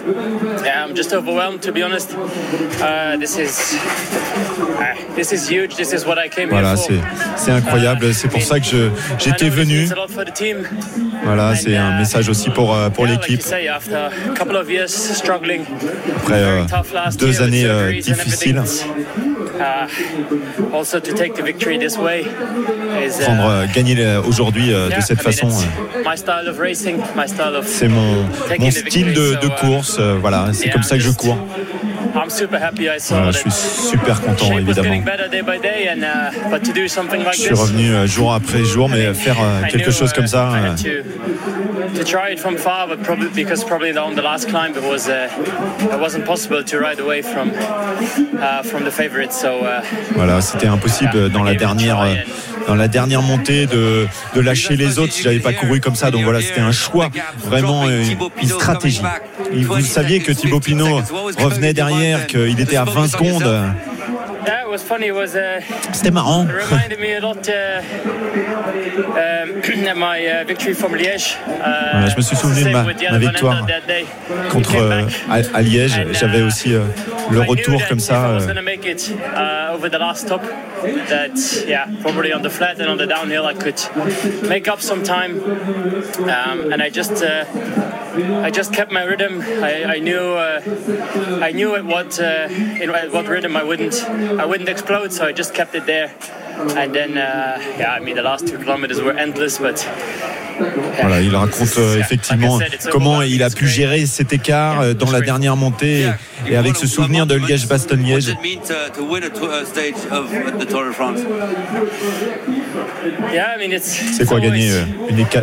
[0.07, 0.38] It's hard to say what I feel right now.
[0.49, 2.14] I'm, uh, yeah, I'm just overwhelmed, to be honest.
[2.80, 3.74] Uh, this is,
[4.78, 5.76] uh, this is huge.
[5.76, 7.36] This is what I came Voilà, here for.
[7.36, 8.14] c'est incroyable.
[8.14, 9.88] C'est pour ça que je j'étais venu.
[11.24, 13.40] Voilà, c'est un message aussi pour euh, pour l'équipe
[16.16, 16.64] après euh,
[17.18, 18.62] deux années euh, difficiles.
[19.59, 19.88] Uh, uh,
[23.24, 23.96] Prendre euh, gagner
[24.26, 25.49] aujourd'hui de cette façon.
[25.49, 25.66] it's
[26.07, 28.24] my style of racing, my style of C'est mon,
[28.59, 29.38] mon style de, uh,
[29.97, 29.99] course.
[30.01, 31.39] euh, voilà, c'est comme ça que je cours.
[33.11, 34.95] Voilà, that je suis super content, évidemment.
[34.95, 35.03] uh,
[37.32, 40.51] Je suis revenu euh, jour après jour, mais faire euh, quelque chose comme ça.
[40.53, 41.03] Euh, uh, uh,
[50.14, 52.14] Voilà, c'était impossible dans la dernière euh,
[52.68, 56.10] dans la dernière montée de, de lâcher les autres si j'avais pas couru comme ça.
[56.10, 57.08] Donc voilà, c'était un choix,
[57.38, 58.04] vraiment euh,
[58.42, 59.02] une stratégie.
[59.52, 61.00] Vous saviez que Thibaut Pinot
[61.38, 63.62] revenait derrière, qu'il était à 20 secondes.
[65.36, 65.60] Uh,
[65.92, 66.46] C'était marrant.
[66.46, 67.80] it reminded me a lot uh,
[69.16, 69.62] um,
[69.98, 71.36] my uh, victory from Liège.
[71.46, 73.66] Voilà, je me suis souvenu de ma- ma victoire
[74.50, 76.00] contre euh, à, à Liège.
[76.12, 76.84] J'avais aussi euh,
[77.30, 78.26] le retour comme ça.
[78.30, 79.78] Euh, uh,
[81.08, 83.80] that yeah, probably on the flat and on the downhill, I could
[84.48, 85.40] make up some time.
[86.28, 87.44] Um, and I just, uh,
[88.42, 89.42] I just kept my rhythm.
[89.62, 90.60] I, I knew, uh,
[91.42, 92.48] I knew at what, uh,
[92.80, 93.94] in what rhythm I wouldn't,
[94.38, 95.12] I wouldn't explode.
[95.12, 96.11] So I just kept it there.
[96.76, 99.86] And then, uh, yeah, I mean, the last two kilometers were endless, but.
[101.00, 102.59] Voilà, il raconte euh, effectivement
[102.90, 106.06] comment il a pu gérer cet écart euh, dans la dernière montée
[106.48, 108.34] et avec ce souvenir de Liège-Bastogne-Liège.
[113.32, 114.00] Yeah, I mean, it's.
[114.16, 114.84] C'est quoi it's gagner euh,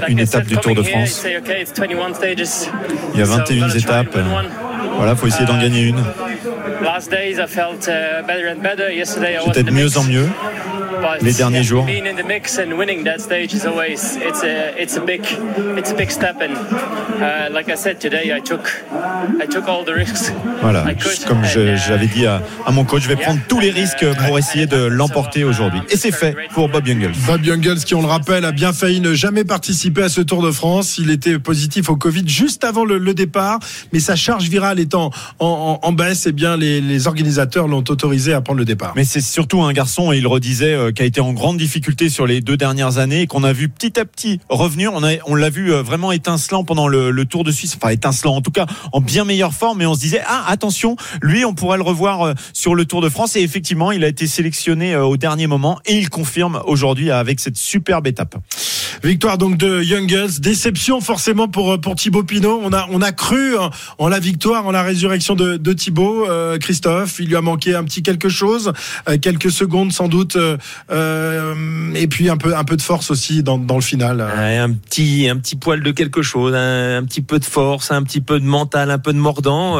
[0.07, 1.09] une, étape du Tour de France?
[1.09, 2.69] say, okay, it's 21 stages.
[3.13, 4.17] Il y a So 21 gotta try and étapes.
[4.97, 6.03] Voilà, faut essayer d'en gagner une.
[6.83, 8.91] Last days I felt uh, better and better.
[8.91, 10.27] Yesterday I was Peut-être the mieux en mieux.
[11.21, 11.85] Les derniers jours.
[11.85, 15.21] Being in the mix and winning that stage is always it's a it's a big
[15.77, 16.55] it's a big step and
[17.21, 18.83] uh, like I said today I took
[19.41, 20.31] I took all the risks.
[20.61, 20.85] Voilà,
[21.27, 24.05] comme uh, je l'avais dit à, à mon coach, je vais prendre tous les risques
[24.25, 25.81] pour essayer de l'emporter aujourd'hui.
[25.89, 27.11] Et c'est fait pour Bob Jungels.
[27.27, 30.41] Bob Jungels, qui on le rappelle, a bien failli ne jamais participer à ce Tour
[30.41, 30.97] de France.
[30.97, 33.59] Il était positif au Covid juste avant le, le départ,
[33.93, 35.09] mais sa charge virale en,
[35.39, 38.93] en- en baisse, eh bien les, les organisateurs l'ont autorisé à prendre le départ.
[38.95, 42.09] Mais c'est surtout un garçon, et il redisait, euh, qui a été en grande difficulté
[42.09, 44.91] sur les deux dernières années et qu'on a vu petit à petit revenir.
[44.93, 47.91] On, a- on l'a vu euh, vraiment étincelant pendant le, le Tour de Suisse, enfin
[47.91, 49.81] étincelant en tout cas, en bien meilleure forme.
[49.81, 53.01] Et on se disait, ah attention, lui, on pourrait le revoir euh, sur le Tour
[53.01, 53.35] de France.
[53.35, 57.39] Et effectivement, il a été sélectionné euh, au dernier moment et il confirme aujourd'hui avec
[57.39, 58.35] cette superbe étape.
[59.03, 60.39] Victoire donc de Jungels.
[60.39, 62.59] Déception forcément pour pour Thibaut Pinot.
[62.63, 66.29] On a on a cru en, en la victoire, en la résurrection de, de Thibaut.
[66.29, 68.73] Euh, Christophe, il lui a manqué un petit quelque chose,
[69.07, 70.37] euh, quelques secondes sans doute,
[70.91, 74.21] euh, et puis un peu un peu de force aussi dans, le final.
[74.21, 78.19] Un petit, un petit poil de quelque chose, un, petit peu de force, un petit
[78.19, 79.79] peu de mental, un peu de mordant.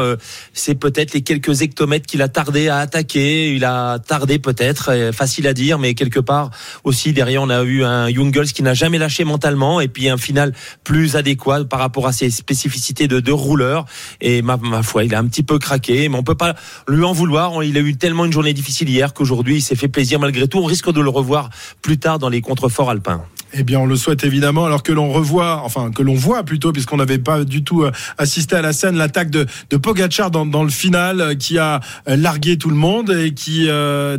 [0.54, 3.54] c'est peut-être les quelques hectomètres qu'il a tardé à attaquer.
[3.54, 6.50] Il a tardé peut-être, facile à dire, mais quelque part
[6.84, 10.16] aussi derrière on a eu un Jungels qui n'a jamais lâché mentalement et puis un
[10.16, 10.52] final
[10.84, 13.84] plus adéquat par rapport à ses spécificités de, de rouleur.
[14.20, 16.54] Et ma, ma il a un petit peu craqué, mais on peut pas
[16.88, 17.62] lui en vouloir.
[17.62, 20.58] Il a eu tellement une journée difficile hier qu'aujourd'hui il s'est fait plaisir malgré tout.
[20.58, 21.50] On risque de le revoir
[21.82, 23.22] plus tard dans les contreforts alpins.
[23.58, 26.72] Eh bien, on le souhaite évidemment, alors que l'on revoit, enfin que l'on voit plutôt,
[26.72, 30.62] puisqu'on n'avait pas du tout euh, assisté à la scène, l'attaque de, de Pogacar dans,
[30.62, 33.68] le final, euh, qui a euh, largué tout le monde et qui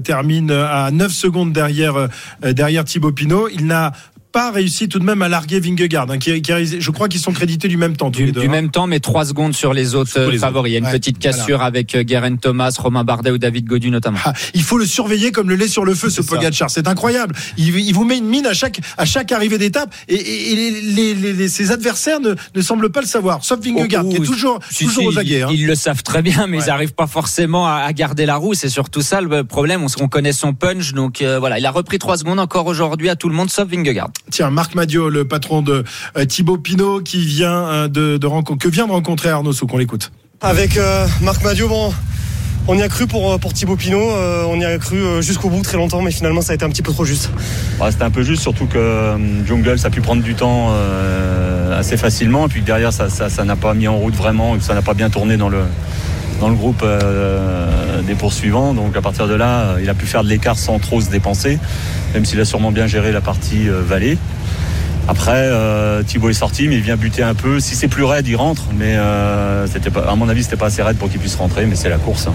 [0.03, 2.09] termine à 9 secondes derrière
[2.41, 3.49] derrière Thibaut Pinot.
[3.49, 3.93] Il n'a
[4.37, 6.43] pas réussi tout de même à larguer Vingegaard, hein, qui,
[6.79, 8.41] je crois qu'ils sont crédités du même temps tous Du, les deux.
[8.41, 8.51] du hein.
[8.51, 10.69] même temps, mais trois secondes sur les autres les euh, favoris.
[10.69, 11.63] Il y a une Ouais, petite cassure voilà.
[11.65, 14.19] avec euh, Guerin Thomas, Romain Bardet ou David Godu notamment.
[14.25, 16.21] Ah, il faut le surveiller comme le lait sur le feu, ce.
[16.21, 16.69] Pogacar.
[16.69, 17.33] C'est incroyable.
[17.57, 20.55] Il, il vous met une mine à chaque, à chaque arrivée d'étape et, et- et
[20.55, 24.09] les, les- les- les- ses adversaires ne, ne semblent pas le savoir, sauf Vingegaard, Oh,
[24.09, 25.41] qui est oh, toujours, Si, toujours si, aux aguets.
[25.41, 25.47] hein.
[25.51, 26.63] Ils, ils le savent très bien, mais Ouais.
[26.63, 28.53] ils n'arrivent pas forcément à, à garder la roue.
[28.53, 29.81] C'est surtout ça le problème.
[29.83, 31.57] On, on connaît son punch, donc euh, voilà.
[31.57, 34.09] Il a repris trois secondes encore aujourd'hui à tout le monde, sauf Vingegaard.
[34.31, 35.83] Tiens, Marc Madio, le patron de
[36.17, 39.73] euh, Thibaut Pinot, qui vient euh, de, de rencontrer, que vient de rencontrer Arnaud Souk.
[39.73, 40.11] On l'écoute.
[40.41, 41.93] Avec euh, Marc Madio, bon,
[42.67, 45.61] on y a cru pour, pour Thibaut Pinot, euh, on y a cru jusqu'au bout
[45.61, 47.29] très longtemps, mais finalement ça a été un petit peu trop juste.
[47.79, 50.67] Bah, C'était un peu juste, surtout que euh, Jungle, ça a pu prendre du temps
[50.71, 52.45] euh, assez facilement.
[52.45, 54.81] Et puis que derrière, ça ça- ça n'a pas mis en route vraiment, ça n'a
[54.81, 55.61] pas bien tourné dans le,
[56.39, 58.73] dans le groupe euh, des poursuivants.
[58.73, 61.59] Donc à partir de là, il a pu faire de l'écart sans trop se dépenser,
[62.13, 64.17] même s'il a sûrement bien géré la partie euh, vallée.
[65.09, 67.61] Après, euh, Thibaut est sorti, mais il vient buter un peu.
[67.61, 68.63] Si c'est plus raide, il rentre.
[68.77, 71.65] Mais euh, c'était pas, à mon avis, c'était pas assez raide pour qu'il puisse rentrer.
[71.65, 72.27] Mais c'est la course.
[72.27, 72.33] hein.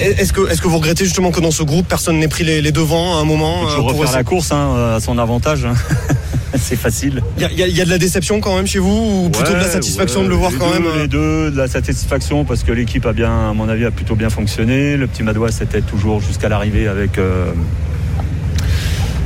[0.00, 2.60] Est-ce que, est-ce que vous regrettez justement que dans ce groupe, personne n'ait pris les,
[2.62, 5.00] les devants à un moment Il faut toujours pour refaire essayer- la course hein, à
[5.00, 5.66] son avantage.
[6.58, 7.22] c'est facile.
[7.38, 9.30] Il y, y a- il y a de la déception quand même chez vous ou
[9.30, 11.68] plutôt de la satisfaction ouais, de le voir quand deux, même Les deux, de la
[11.68, 14.96] satisfaction parce que l'équipe a bien, à mon avis, a plutôt bien fonctionné.
[14.96, 17.18] Le petit Madois c'était toujours jusqu'à l'arrivée avec.
[17.18, 17.52] euh,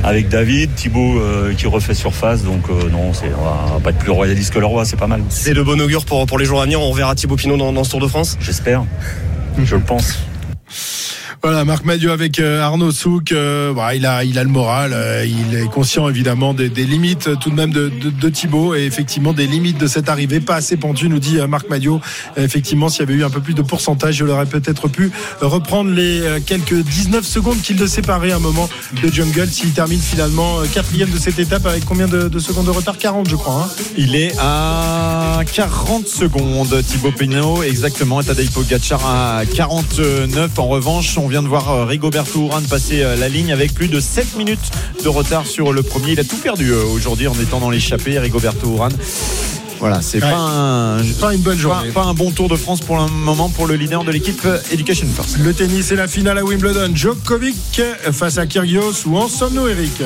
[0.03, 3.97] avec David, Thibaut euh, qui refait surface, donc euh, non, c'est, on va- pas être
[3.97, 5.21] plus royaliste que le roi, c'est pas mal.
[5.29, 6.79] C'est de bon augure pour, pour les jours à venir.
[6.79, 8.37] On reverra Thibaut Pinot dans, dans ce Tour de France.
[8.39, 8.85] J'espère,
[9.63, 10.19] je le pense.
[11.45, 13.31] Voilà, Marc Madio avec euh, Arnaud Souk.
[13.31, 14.93] euh, bah, il, a, il a le moral.
[14.93, 18.73] euh, il est conscient évidemment des, des limites tout de même de, de, de Thibaut
[18.73, 20.39] et effectivement des limites de cette arrivée.
[20.39, 22.01] Pas assez pentu, nous dit euh, Marc Madio.
[22.39, 25.11] Euh, Effectivement, s'il y avait eu un peu plus de pourcentage, il aurait peut-être pu
[25.39, 28.67] reprendre les quelques 19 secondes qu'il le séparait un moment
[29.03, 29.47] de Jungle.
[29.47, 32.97] S'il termine finalement quatrième de cette étape avec combien de, de secondes de retard?
[32.97, 33.67] 40, je crois.
[33.69, 33.83] hein.
[33.97, 38.19] Il est à 40 secondes, Thibaut Pinot, exactement.
[38.21, 40.49] Et Tadej Pogacar à 49.
[40.57, 43.87] En revanche, on vient de voir euh, Rigoberto Urán passer euh, la ligne avec plus
[43.87, 44.71] de 7 minutes
[45.03, 46.13] de retard sur le premier.
[46.13, 48.91] Il a tout perdu euh, aujourd'hui en étant dans l'échappée, Rigoberto Urán.
[49.87, 50.31] Voilà, c'est Ouais.
[50.31, 51.89] pas, un, Pas une bonne journée.
[51.91, 54.57] pas un bon Tour de France pour le moment pour le leader de l'équipe euh,
[54.71, 55.37] Education First.
[55.37, 56.89] Le tennis et la finale à Wimbledon.
[56.95, 57.79] Djokovic
[58.11, 59.05] face à Kyrgios.
[59.05, 60.01] Où en sommes-nous, Eric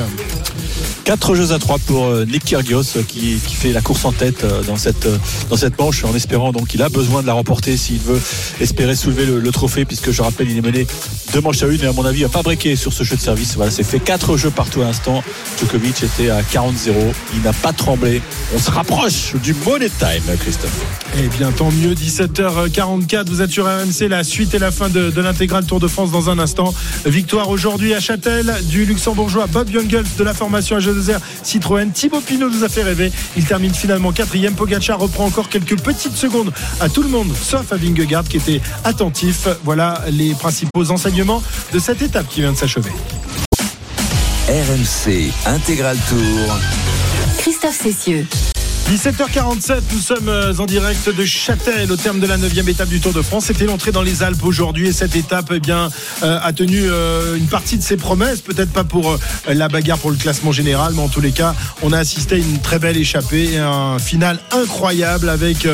[1.04, 4.12] 4 jeux à 3 pour euh, Nick Kyrgios euh, qui, qui fait la course en
[4.12, 5.08] tête dans cette,
[5.48, 8.20] dans cette manche en espérant donc il a besoin de la remporter s'il veut
[8.60, 10.86] espérer soulever le, le trophée puisque je rappelle il est mené
[11.32, 13.16] deux manches à une et à mon avis il n'a pas breaké sur ce jeu
[13.16, 15.24] de service voilà c'est fait 4 jeux partout à l'instant
[15.58, 16.92] Djokovic était à 40-0
[17.34, 18.22] il n'a pas tremblé
[18.54, 20.84] on se rapproche du money time Christophe
[21.16, 21.94] Eh bien, tant mieux.
[21.94, 24.08] 17h44, vous êtes sur RMC.
[24.08, 26.74] La suite et la fin de, de l'intégral Tour de France dans un instant.
[27.06, 31.92] Victoire aujourd'hui à Châtel du luxembourgeois Bob Jungels de la formation AG2R Citroën.
[31.92, 33.12] Thibaut Pinot nous a fait rêver.
[33.36, 34.54] Il termine finalement quatrième.
[34.54, 38.60] Pogacar reprend encore quelques petites secondes à tout le monde, sauf à Vingegaard qui était
[38.82, 39.46] attentif.
[39.62, 41.42] Voilà les principaux enseignements
[41.72, 42.90] de cette étape qui vient de s'achever.
[44.48, 46.58] RMC Intégral Tour.
[47.38, 48.26] Christophe Cessieux.
[48.90, 52.98] 17h47, nous sommes euh, en direct de Châtel au terme de la 9 étape du
[52.98, 53.44] Tour de France.
[53.44, 55.90] C'était l'entrée dans les Alpes aujourd'hui et cette étape eh bien,
[56.24, 59.16] euh, a tenu euh, une partie de ses promesses, peut-être pas pour
[59.46, 62.38] la bagarre pour le classement général, mais en tous les cas, on a assisté à
[62.38, 65.68] une très belle échappée et un final incroyable avec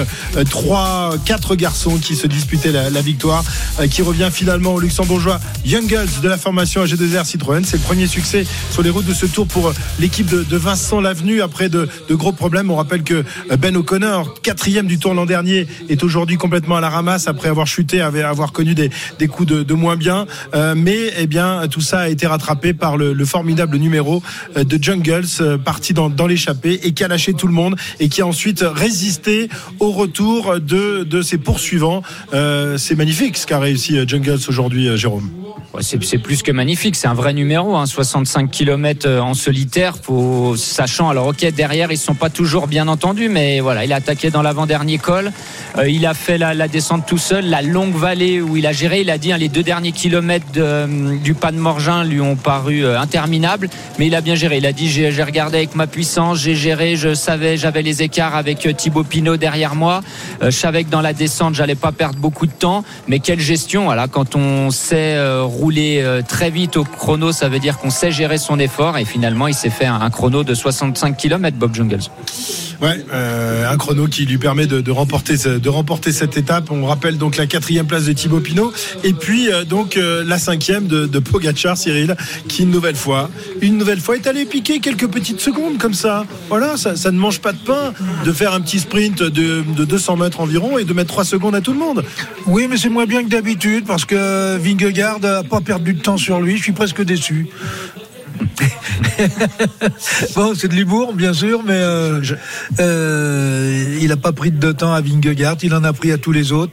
[0.51, 3.45] trois, quatre garçons qui se disputaient la, victoire,
[3.91, 7.65] qui revient finalement au luxembourgeois Young Girls de la formation AG2R Citroën.
[7.65, 11.01] C'est le premier succès sur les routes de ce tour pour l'équipe de, de Vincent
[11.01, 12.71] Lavenu après de, de gros problèmes.
[12.71, 16.81] On rappelle que euh, Ben O'Connor, quatrième du tour l'an dernier, est aujourd'hui complètement à
[16.83, 18.91] la ramasse après avoir chuté, avoir connu des,
[19.29, 20.27] coups de, moins bien.
[20.55, 24.23] Euh, mais eh bien, tout ça a été rattrapé par le, le formidable numéro
[24.57, 28.21] euh, de Jungles, parti dans, l'échappée et qui a lâché tout le monde et qui
[28.21, 29.49] a ensuite résisté
[29.79, 32.03] au retour de, ses poursuivants.
[32.33, 35.31] C'est magnifique ce qu'a réussi Jungles aujourd'hui, Jérôme.
[35.81, 39.95] C'est plus que magnifique, c'est un vrai numéro, hein, 65 km en solitaire,
[40.57, 42.89] sachant, alors ok, derrière ils ne sont pas toujours bien
[43.31, 45.33] mais voilà, il a attaqué dans l'avant-dernier col,
[45.79, 49.01] Euh, il a fait la, descente tout seul, la longue vallée où il a géré,
[49.03, 52.37] il a dit hein, les deux derniers kilomètres euh, du pas de Morgin lui ont
[52.37, 53.69] paru euh, interminables,
[53.99, 56.97] mais il a bien géré, il a dit j'ai regardé avec ma puissance, j'ai géré,
[56.97, 60.01] je savais, j'avais les écarts avec Thibaut Pinot derrière moi,
[60.43, 63.85] je savais que dans la descente j'allais pas perdre beaucoup de temps, mais quelle gestion,
[63.85, 68.39] voilà, quand on sait rouler très vite au chrono, ça veut dire qu'on sait gérer
[68.39, 68.99] son effort.
[68.99, 72.09] Et finalement, il s'est fait un, un chrono de 65 km, Bob Jungels.
[72.81, 76.71] Ouais, euh, un chrono qui lui permet de, remporter cette étape.
[76.71, 78.73] On rappelle donc la quatrième place de Thibaut Pinot
[79.05, 82.17] et puis euh, donc euh, la cinquième de, de Pogacar, Cyril,
[82.49, 86.25] qui une nouvelle fois, une nouvelle fois est allé piquer quelques petites secondes comme ça.
[86.49, 87.93] Voilà, ça, ça ne mange pas de pain
[88.25, 91.55] de faire un petit sprint de, de 200 mètres environ et de mettre 3 secondes
[91.55, 92.05] à tout le monde.
[92.47, 96.17] Oui, mais c'est moins bien que d'habitude parce que Vingegaard n'a pas perdu de temps
[96.17, 96.57] sur lui.
[96.57, 97.49] Je suis presque déçu.
[100.37, 102.21] bon, c'est de l'humour, bien sûr, mais euh,
[102.81, 106.33] euh, il n'a pas pris de temps à Vingegaard, il en a pris à tous
[106.33, 106.73] les autres.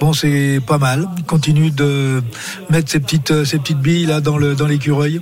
[0.00, 1.08] Bon, c'est pas mal.
[1.18, 2.22] Il continue de
[2.70, 5.20] mettre ses petites, euh, ses petites billes là dans le dans l'écureuil.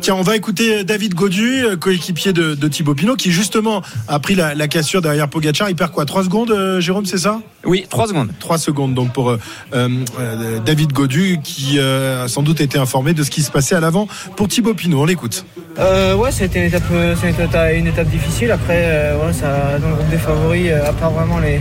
[0.00, 4.34] Tiens, on va écouter David Godu, coéquipier de, de Thibaut Pinot, qui justement a pris
[4.34, 5.68] la, la cassure derrière Pogacar.
[5.68, 7.40] Il perd quoi 3 secondes, Jérôme, c'est ça?
[7.66, 8.30] Oui, 3 secondes.
[8.38, 9.38] 3 secondes donc pour euh,
[9.72, 13.74] euh, David Godu, qui euh, a sans doute été informé de ce qui se passait
[13.74, 14.85] à l'avant pour Thibaut Pinot.
[14.94, 15.44] On l'écoute.
[15.78, 18.50] Euh, ouais, c'était euh, une étape, une étape difficile.
[18.50, 21.60] Après, euh, ça, dans le groupe des favoris, euh, à part vraiment les,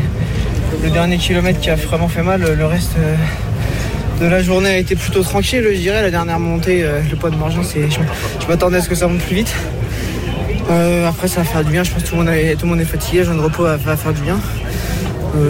[0.83, 2.95] le dernier kilomètre qui a vraiment fait mal, le reste
[4.21, 6.01] de la journée a été plutôt tranquille, je dirais.
[6.01, 7.99] La dernière montée, le poids de Morgin, c'est, je,
[8.47, 9.53] m'attendais à ce que ça monte plus vite.
[11.07, 11.83] Après, ça va faire du bien.
[11.83, 13.23] Je pense que tout le monde est, fatigué.
[13.23, 14.39] Le repos va, faire du bien.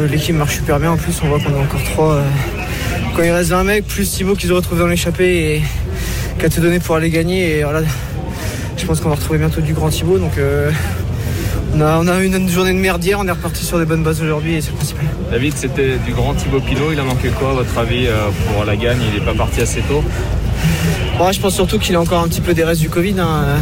[0.09, 0.91] L'équipe marche super bien.
[0.91, 2.21] En plus, on voit qu'on est encore trois.
[3.15, 5.63] quand il reste 20 mecs, plus Thibaut qui se retrouve dans l'échappée et
[6.43, 7.57] a tout donné pour aller gagner.
[7.59, 7.81] Et voilà,
[8.77, 10.17] je pense qu'on va retrouver bientôt du grand Thibaut.
[10.17, 10.71] Donc, euh,
[11.73, 13.19] on, a, on a eu une journée de merde hier.
[13.19, 15.05] On est reparti sur des bonnes bases aujourd'hui et c'est le principal.
[15.31, 16.91] David, c'était du grand Thibaut Pinot.
[16.91, 19.61] Il a manqué quoi, à votre avis, euh, pour la gagne Il n'est pas parti
[19.61, 20.03] assez tôt?
[21.19, 23.15] Ouais, je pense surtout qu'il a encore un petit peu des restes du Covid.
[23.19, 23.57] hein.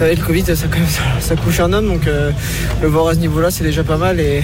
[0.00, 2.30] Vous savez, le Covid, ça, couche un homme, donc euh,
[2.80, 4.18] le voir à ce niveau-là, c'est déjà pas mal.
[4.18, 4.42] Et,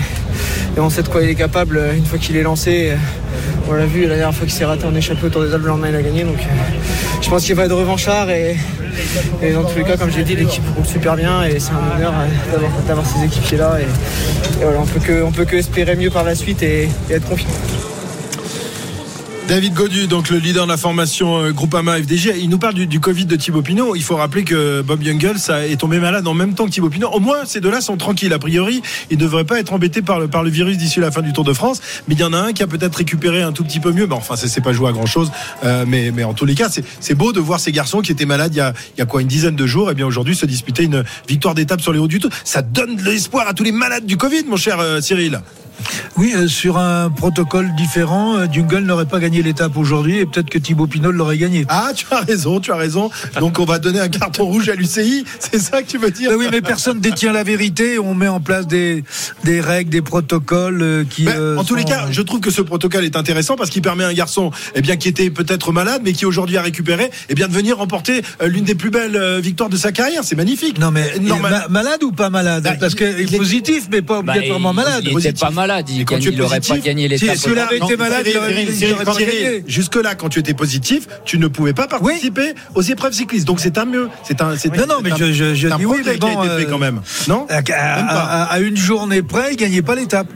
[0.77, 2.91] on sait de quoi il est capable euh, une fois qu'il est lancé.
[2.91, 2.97] euh,
[3.67, 5.69] On l'a vu la dernière fois qu'il s'est raté en échappée autour des Alpes, le
[5.69, 6.25] lendemain, il a gagné.
[6.25, 6.37] Donc
[7.23, 8.29] je pense qu'il va être revanchard.
[8.29, 8.59] Et,
[9.43, 11.43] et dans tous les cas, comme j'ai dit, l'équipe roule super bien.
[11.45, 12.13] Et c'est un honneur
[12.87, 13.79] d'avoir, ces équipiers-là.
[13.81, 17.27] Et, et voilà, on peut que, peut que espérer mieux par la suite et être
[17.27, 17.49] confiant.
[19.49, 22.99] David Godu, donc le leader de la formation euh, Groupama FDG, il nous parle du,
[22.99, 23.95] Covid de Thibaut Pinot.
[23.95, 25.37] Il faut rappeler que Bob Jungels
[25.71, 27.09] est tombé malade en même temps que Thibaut Pinot.
[27.13, 28.33] Au moins, ces deux-là sont tranquilles.
[28.33, 31.13] A priori, ils ne devraient pas être embêtés par le, par le virus d'ici la
[31.13, 31.81] fin du Tour de France.
[32.09, 34.07] Mais il y en a un qui a peut-être récupéré un tout petit peu mieux.
[34.07, 35.31] Bon, enfin, ça s'est pas joué à grand-chose.
[35.65, 38.11] Euh, mais, mais en tous les cas, c'est- c'est beau de voir ces garçons qui
[38.11, 39.93] étaient malades il y a, il y a quoi, une dizaine de jours.
[39.93, 42.31] Et bien aujourd'hui, se disputer une victoire d'étape sur les hauts du Tour.
[42.43, 45.41] Ça donne de l'espoir à tous les malades du Covid, mon cher euh, Cyril.
[46.17, 50.59] Oui, euh, sur un protocole différent, euh, n'aurait pas gagné l'étape aujourd'hui et peut-être que
[50.59, 51.65] Thibaut Pinot l'aurait gagné.
[51.69, 53.11] Ah, tu as raison, tu as raison.
[53.41, 56.31] Donc on va donner un carton rouge à l'UCI, c'est ça que tu veux dire?
[56.31, 57.99] Ben oui, mais personne détient la vérité.
[57.99, 59.05] On met en place des,
[59.45, 61.25] des règles, des protocoles euh, qui.
[61.25, 63.83] Ben, euh, en tous les cas, je trouve que ce protocole est intéressant parce qu'il
[63.83, 67.11] permet à un garçon eh bien, qui était peut-être malade, mais qui aujourd'hui a récupéré,
[67.29, 70.23] eh bien, de venir remporter l'une des plus belles victoires de sa carrière.
[70.25, 70.79] C'est magnifique.
[70.79, 72.63] Non mais Normal- ma- malade ou pas malade?
[72.65, 75.01] Bah, Parce il- qu'il il est positif, mais pas Bah, obligatoirement il- malade.
[75.03, 75.41] Il était Positif.
[75.41, 75.66] pas malade.
[75.89, 77.37] Il, gagne- aurait pas gagné si- l'étape.
[77.37, 79.65] si il avait Non, été malade, il aurait, gagné.
[79.67, 83.47] Jusque-là, quand tu étais positif, tu ne pouvais pas participer aux épreuves cyclistes.
[83.47, 84.09] Donc c'est un mieux.
[84.23, 87.01] C'est un, c'est Non, non, mais je, je, dis oui, mais bon, euh, quand même.
[87.29, 87.47] Non?
[87.49, 88.13] à, à- Même pas.
[88.13, 90.29] à- à une journée près, il gagnait pas l'étape.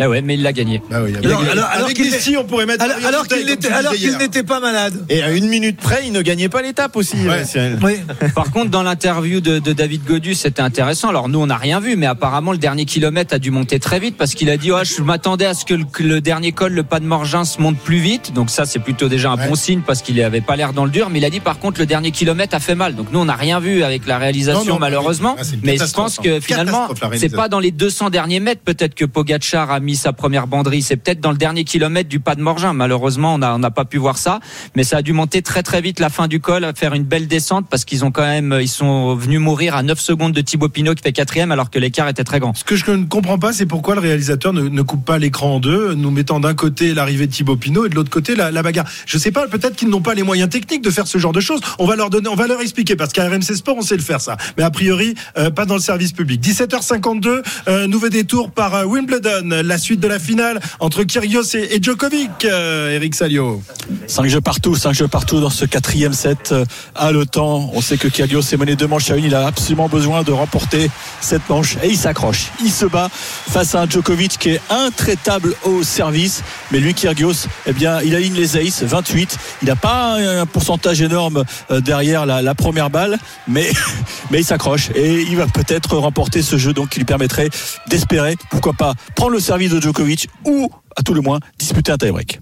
[0.00, 0.80] Ah ouais, mais il l'a gagné.
[0.90, 2.84] Bah oui, Alors- alors- alors avec qu'il Dessy, on pourrait mettre.
[2.84, 5.04] Alors, qu'il n'était, pas malade.
[5.08, 7.16] Et à une minute près, il ne gagnait pas l'étape aussi.
[7.16, 7.30] Ouais.
[7.40, 7.78] euh, Cyril.
[7.82, 7.94] Oui.
[8.34, 11.08] Par contre, dans l'interview de, de David Godu, c'était intéressant.
[11.08, 13.98] Alors nous, on n'a rien vu, mais apparemment, le dernier kilomètre a dû monter très
[14.00, 16.82] vite parce qu'il a dit, oh, je m'attendais à ce que le, dernier col, le
[16.84, 18.32] pas de Morgin, se monte plus vite.
[18.32, 19.48] Donc ça, c'est plutôt déjà un Ouais.
[19.48, 21.10] bon signe parce qu'il avait pas l'air dans le dur.
[21.10, 22.94] Mais il a dit, par contre, le dernier kilomètre a fait mal.
[22.94, 25.36] Donc nous, on n'a rien vu avec la réalisation, Non, non, malheureusement.
[25.38, 26.40] ah, mais je pense que hein.
[26.40, 30.46] finalement, c'est pas dans les 200 derniers mètres peut-être que Pogacar a mis sa première
[30.46, 30.82] banderie.
[30.82, 32.72] C'est peut-être dans le dernier kilomètre du pas de Morgin.
[32.72, 34.40] Malheureusement, on n'a pas pu voir ça,
[34.76, 37.04] mais ça a dû monter très très vite la fin du col, à faire une
[37.04, 40.40] belle descente parce qu'ils ont quand même, ils sont venus mourir à 9 secondes de
[40.40, 42.54] Thibaut Pinot qui fait quatrième alors que l'écart était très grand.
[42.54, 45.60] Ce que je ne comprends pas, c'est pourquoi le réalisateur ne, coupe pas l'écran en
[45.60, 48.86] deux, nous mettant d'un côté l'arrivée de Thibaut Pinot et de l'autre côté la, bagarre.
[49.06, 51.40] Je sais pas, peut-être qu'ils n'ont pas les moyens techniques de faire ce genre de
[51.40, 51.60] choses.
[51.78, 54.02] On va leur donner, on va leur expliquer parce qu'à RMC Sport, on sait le
[54.02, 54.36] faire ça.
[54.56, 56.40] Mais a priori, euh, pas dans le service public.
[56.40, 62.44] 17h52, euh, nouveau détour par euh, Wimbledon, suite de la finale entre Kyrgios et, Djokovic.
[62.44, 63.62] euh, Eric Salio.
[64.06, 66.64] 5 jeux partout, 5 jeux partout dans ce quatrième set euh,
[66.94, 67.70] à le temps.
[67.74, 69.24] On sait que Kyrgios est mené deux manches à une.
[69.24, 72.48] Il a absolument besoin de remporter cette manche et il s'accroche.
[72.62, 76.42] Il se bat face à un Djokovic qui est intraitable au service.
[76.70, 79.36] Mais lui, Kyrgios, eh bien, il aligne les aces, 28.
[79.62, 83.70] Il n'a pas un pourcentage énorme euh, derrière la, la première balle, mais,
[84.30, 87.50] mais il s'accroche et il va peut-être remporter ce jeu donc qui lui permettrait
[87.86, 91.96] d'espérer, pourquoi pas, prendre le service de Djokovic ou, à tout le moins, disputer un
[91.96, 92.40] tie-break.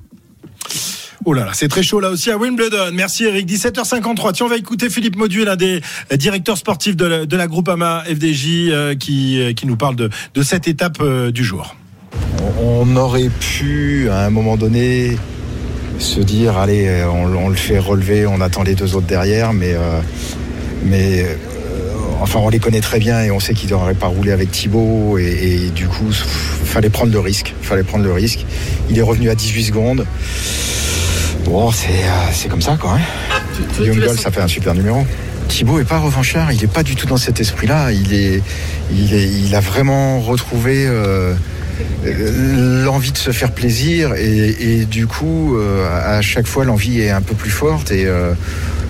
[1.24, 2.92] Oh là là, c'est très chaud là aussi à Wimbledon.
[2.92, 3.48] Merci Eric.
[3.48, 4.32] 17h53.
[4.32, 5.80] Tiens, on va écouter Philippe Modu, l'un des
[6.12, 10.10] directeurs sportifs de la, de la Groupama FDJ, euh, qui, euh, qui nous parle de,
[10.34, 11.74] de cette étape euh, du jour.
[12.60, 15.16] On aurait pu, à un moment donné,
[15.98, 19.74] se dire allez, on, on le fait relever, on attend les deux autres derrière, mais,
[19.74, 20.00] euh,
[20.84, 21.34] mais euh,
[22.20, 25.18] enfin, on les connaît très bien et on sait qu'ils n'auraient pas roulé avec Thibaut,
[25.18, 27.54] et, et du coup, il fallait prendre le risque.
[27.62, 28.44] fallait prendre le risque.
[28.90, 30.06] Il est revenu à 18 secondes.
[31.44, 32.98] Bon, c'est euh, c'est comme ça, quoi.
[32.98, 33.82] Hein.
[33.82, 35.06] Young ça fait un super numéro.
[35.48, 37.92] Thibaut est pas revanchard, il est pas du tout dans cet esprit-là.
[37.92, 38.42] Il est,
[38.92, 41.34] il est, il a vraiment retrouvé euh,
[42.04, 45.86] euh, l'envie de se faire plaisir et, et du coup, euh,
[46.18, 48.32] à chaque fois, l'envie est un peu plus forte et euh,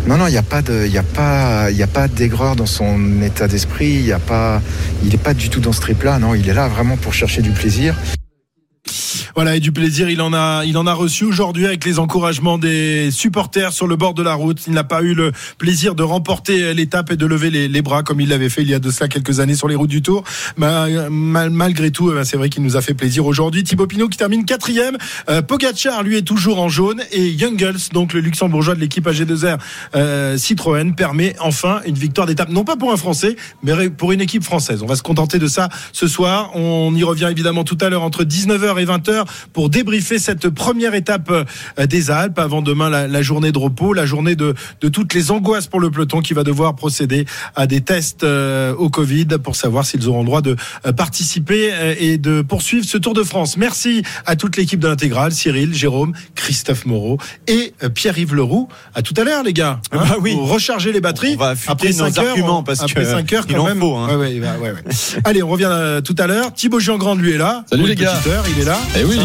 [0.06, 2.66] non, non, il n'y a pas de, il a pas, il a pas d'aigreur dans
[2.66, 3.86] son état d'esprit.
[3.86, 4.62] Il y a pas,
[5.04, 6.20] il est pas du tout dans ce trip-là.
[6.20, 7.96] Non, il est là vraiment pour chercher du plaisir.
[9.36, 12.56] Voilà, et du plaisir, il en a, il en a reçu aujourd'hui avec les encouragements
[12.56, 14.66] des supporters sur le bord de la route.
[14.66, 18.18] Il n'a pas eu le plaisir de remporter l'étape et de lever les, bras comme
[18.22, 20.24] il l'avait fait il y a de cela quelques années sur les routes du Tour.
[20.56, 23.62] Mais, mal- malgré tout, eh ben, c'est vrai qu'il nous a fait plaisir aujourd'hui.
[23.62, 24.96] Thibaut Pinot qui termine quatrième.
[25.28, 27.02] Euh, Pogacar, lui, est toujours en jaune.
[27.12, 29.58] Et Youngles, donc le luxembourgeois de l'équipe AG2R
[29.96, 32.48] euh, Citroën, permet enfin une victoire d'étape.
[32.48, 34.82] Non pas pour un Français, mais pour une équipe française.
[34.82, 36.52] On va se contenter de ça ce soir.
[36.54, 40.94] On y revient évidemment tout à l'heure entre 19h et 20h pour débriefer cette première
[40.94, 44.88] étape euh, des Alpes avant demain la, la journée de repos, la journée de, de
[44.88, 48.90] toutes les angoisses pour le peloton qui va devoir procéder à des tests euh, au
[48.90, 50.56] Covid pour savoir s'ils auront le droit de
[50.86, 53.56] euh, participer et de poursuivre ce Tour de France.
[53.56, 58.68] Merci à toute l'équipe de l'intégrale, Cyril, Jérôme, Christophe Moreau et Pierre-Yves Leroux.
[58.94, 59.80] À tout à l'heure les gars.
[59.92, 60.32] Hein, Bah oui.
[60.34, 61.34] Pour recharger les batteries.
[61.34, 63.54] On va affûter après nos 5 heures, arguments on- parce après que 5 heures il
[63.54, 63.78] quand en même.
[63.80, 64.08] faut, hein.
[64.08, 64.82] Ouais, ouais, ouais, ouais.
[65.24, 66.52] Allez, on revient euh, tout à l'heure.
[66.54, 67.64] Thibaut Giangrande lui est là.
[67.70, 68.14] Salut les gars.
[68.26, 68.78] heure, il est là.
[68.98, 69.15] Eh oui,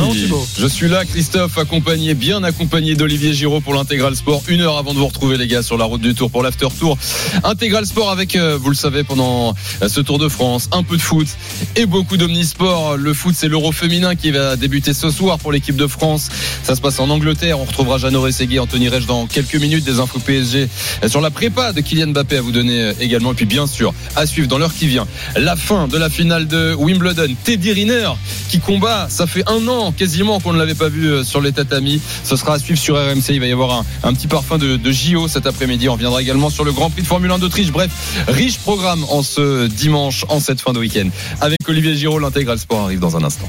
[0.57, 4.43] Je suis là, Christophe, accompagné, bien accompagné d'Olivier Giraud pour l'Intégral Sport.
[4.47, 6.67] Une heure avant de vous retrouver, les gars, sur la route du Tour pour l'After
[6.77, 6.97] Tour.
[7.43, 10.97] Intégral Sport avec, euh, vous le savez, pendant euh, ce Tour de France, un peu
[10.97, 11.27] de foot
[11.75, 12.95] et beaucoup d'omnisport.
[12.95, 16.29] Le foot, c'est l'Euro féminin qui va débuter ce soir pour l'équipe de France.
[16.63, 17.59] Ça se passe en Angleterre.
[17.59, 19.83] On retrouvera Jeannot Rességui, Anthony Reich dans quelques minutes.
[19.83, 20.69] Des infos PSG
[21.03, 23.31] euh, sur la prépa de Kylian Mbappé à vous donner également.
[23.31, 26.47] Et puis, bien sûr, à suivre dans l'heure qui vient, la fin de la finale
[26.47, 27.35] de Wimbledon.
[27.43, 28.09] Teddy Riner
[28.49, 29.07] qui combat.
[29.09, 32.01] Ça fait un an quasiment qu'on ne l'avait pas vu euh, sur les tatamis.
[32.23, 33.29] Ce sera à suivre sur RMC.
[33.29, 35.89] Il va y avoir un, petit parfum de, de JO cet après-midi.
[35.89, 37.71] On reviendra également sur le Grand Prix de Formule 1 d'Autriche.
[37.71, 37.91] Bref,
[38.27, 41.09] riche programme en ce dimanche, en cette fin de week-end.
[41.39, 43.47] Avec Olivier Giraud, l'intégral sport arrive dans un instant.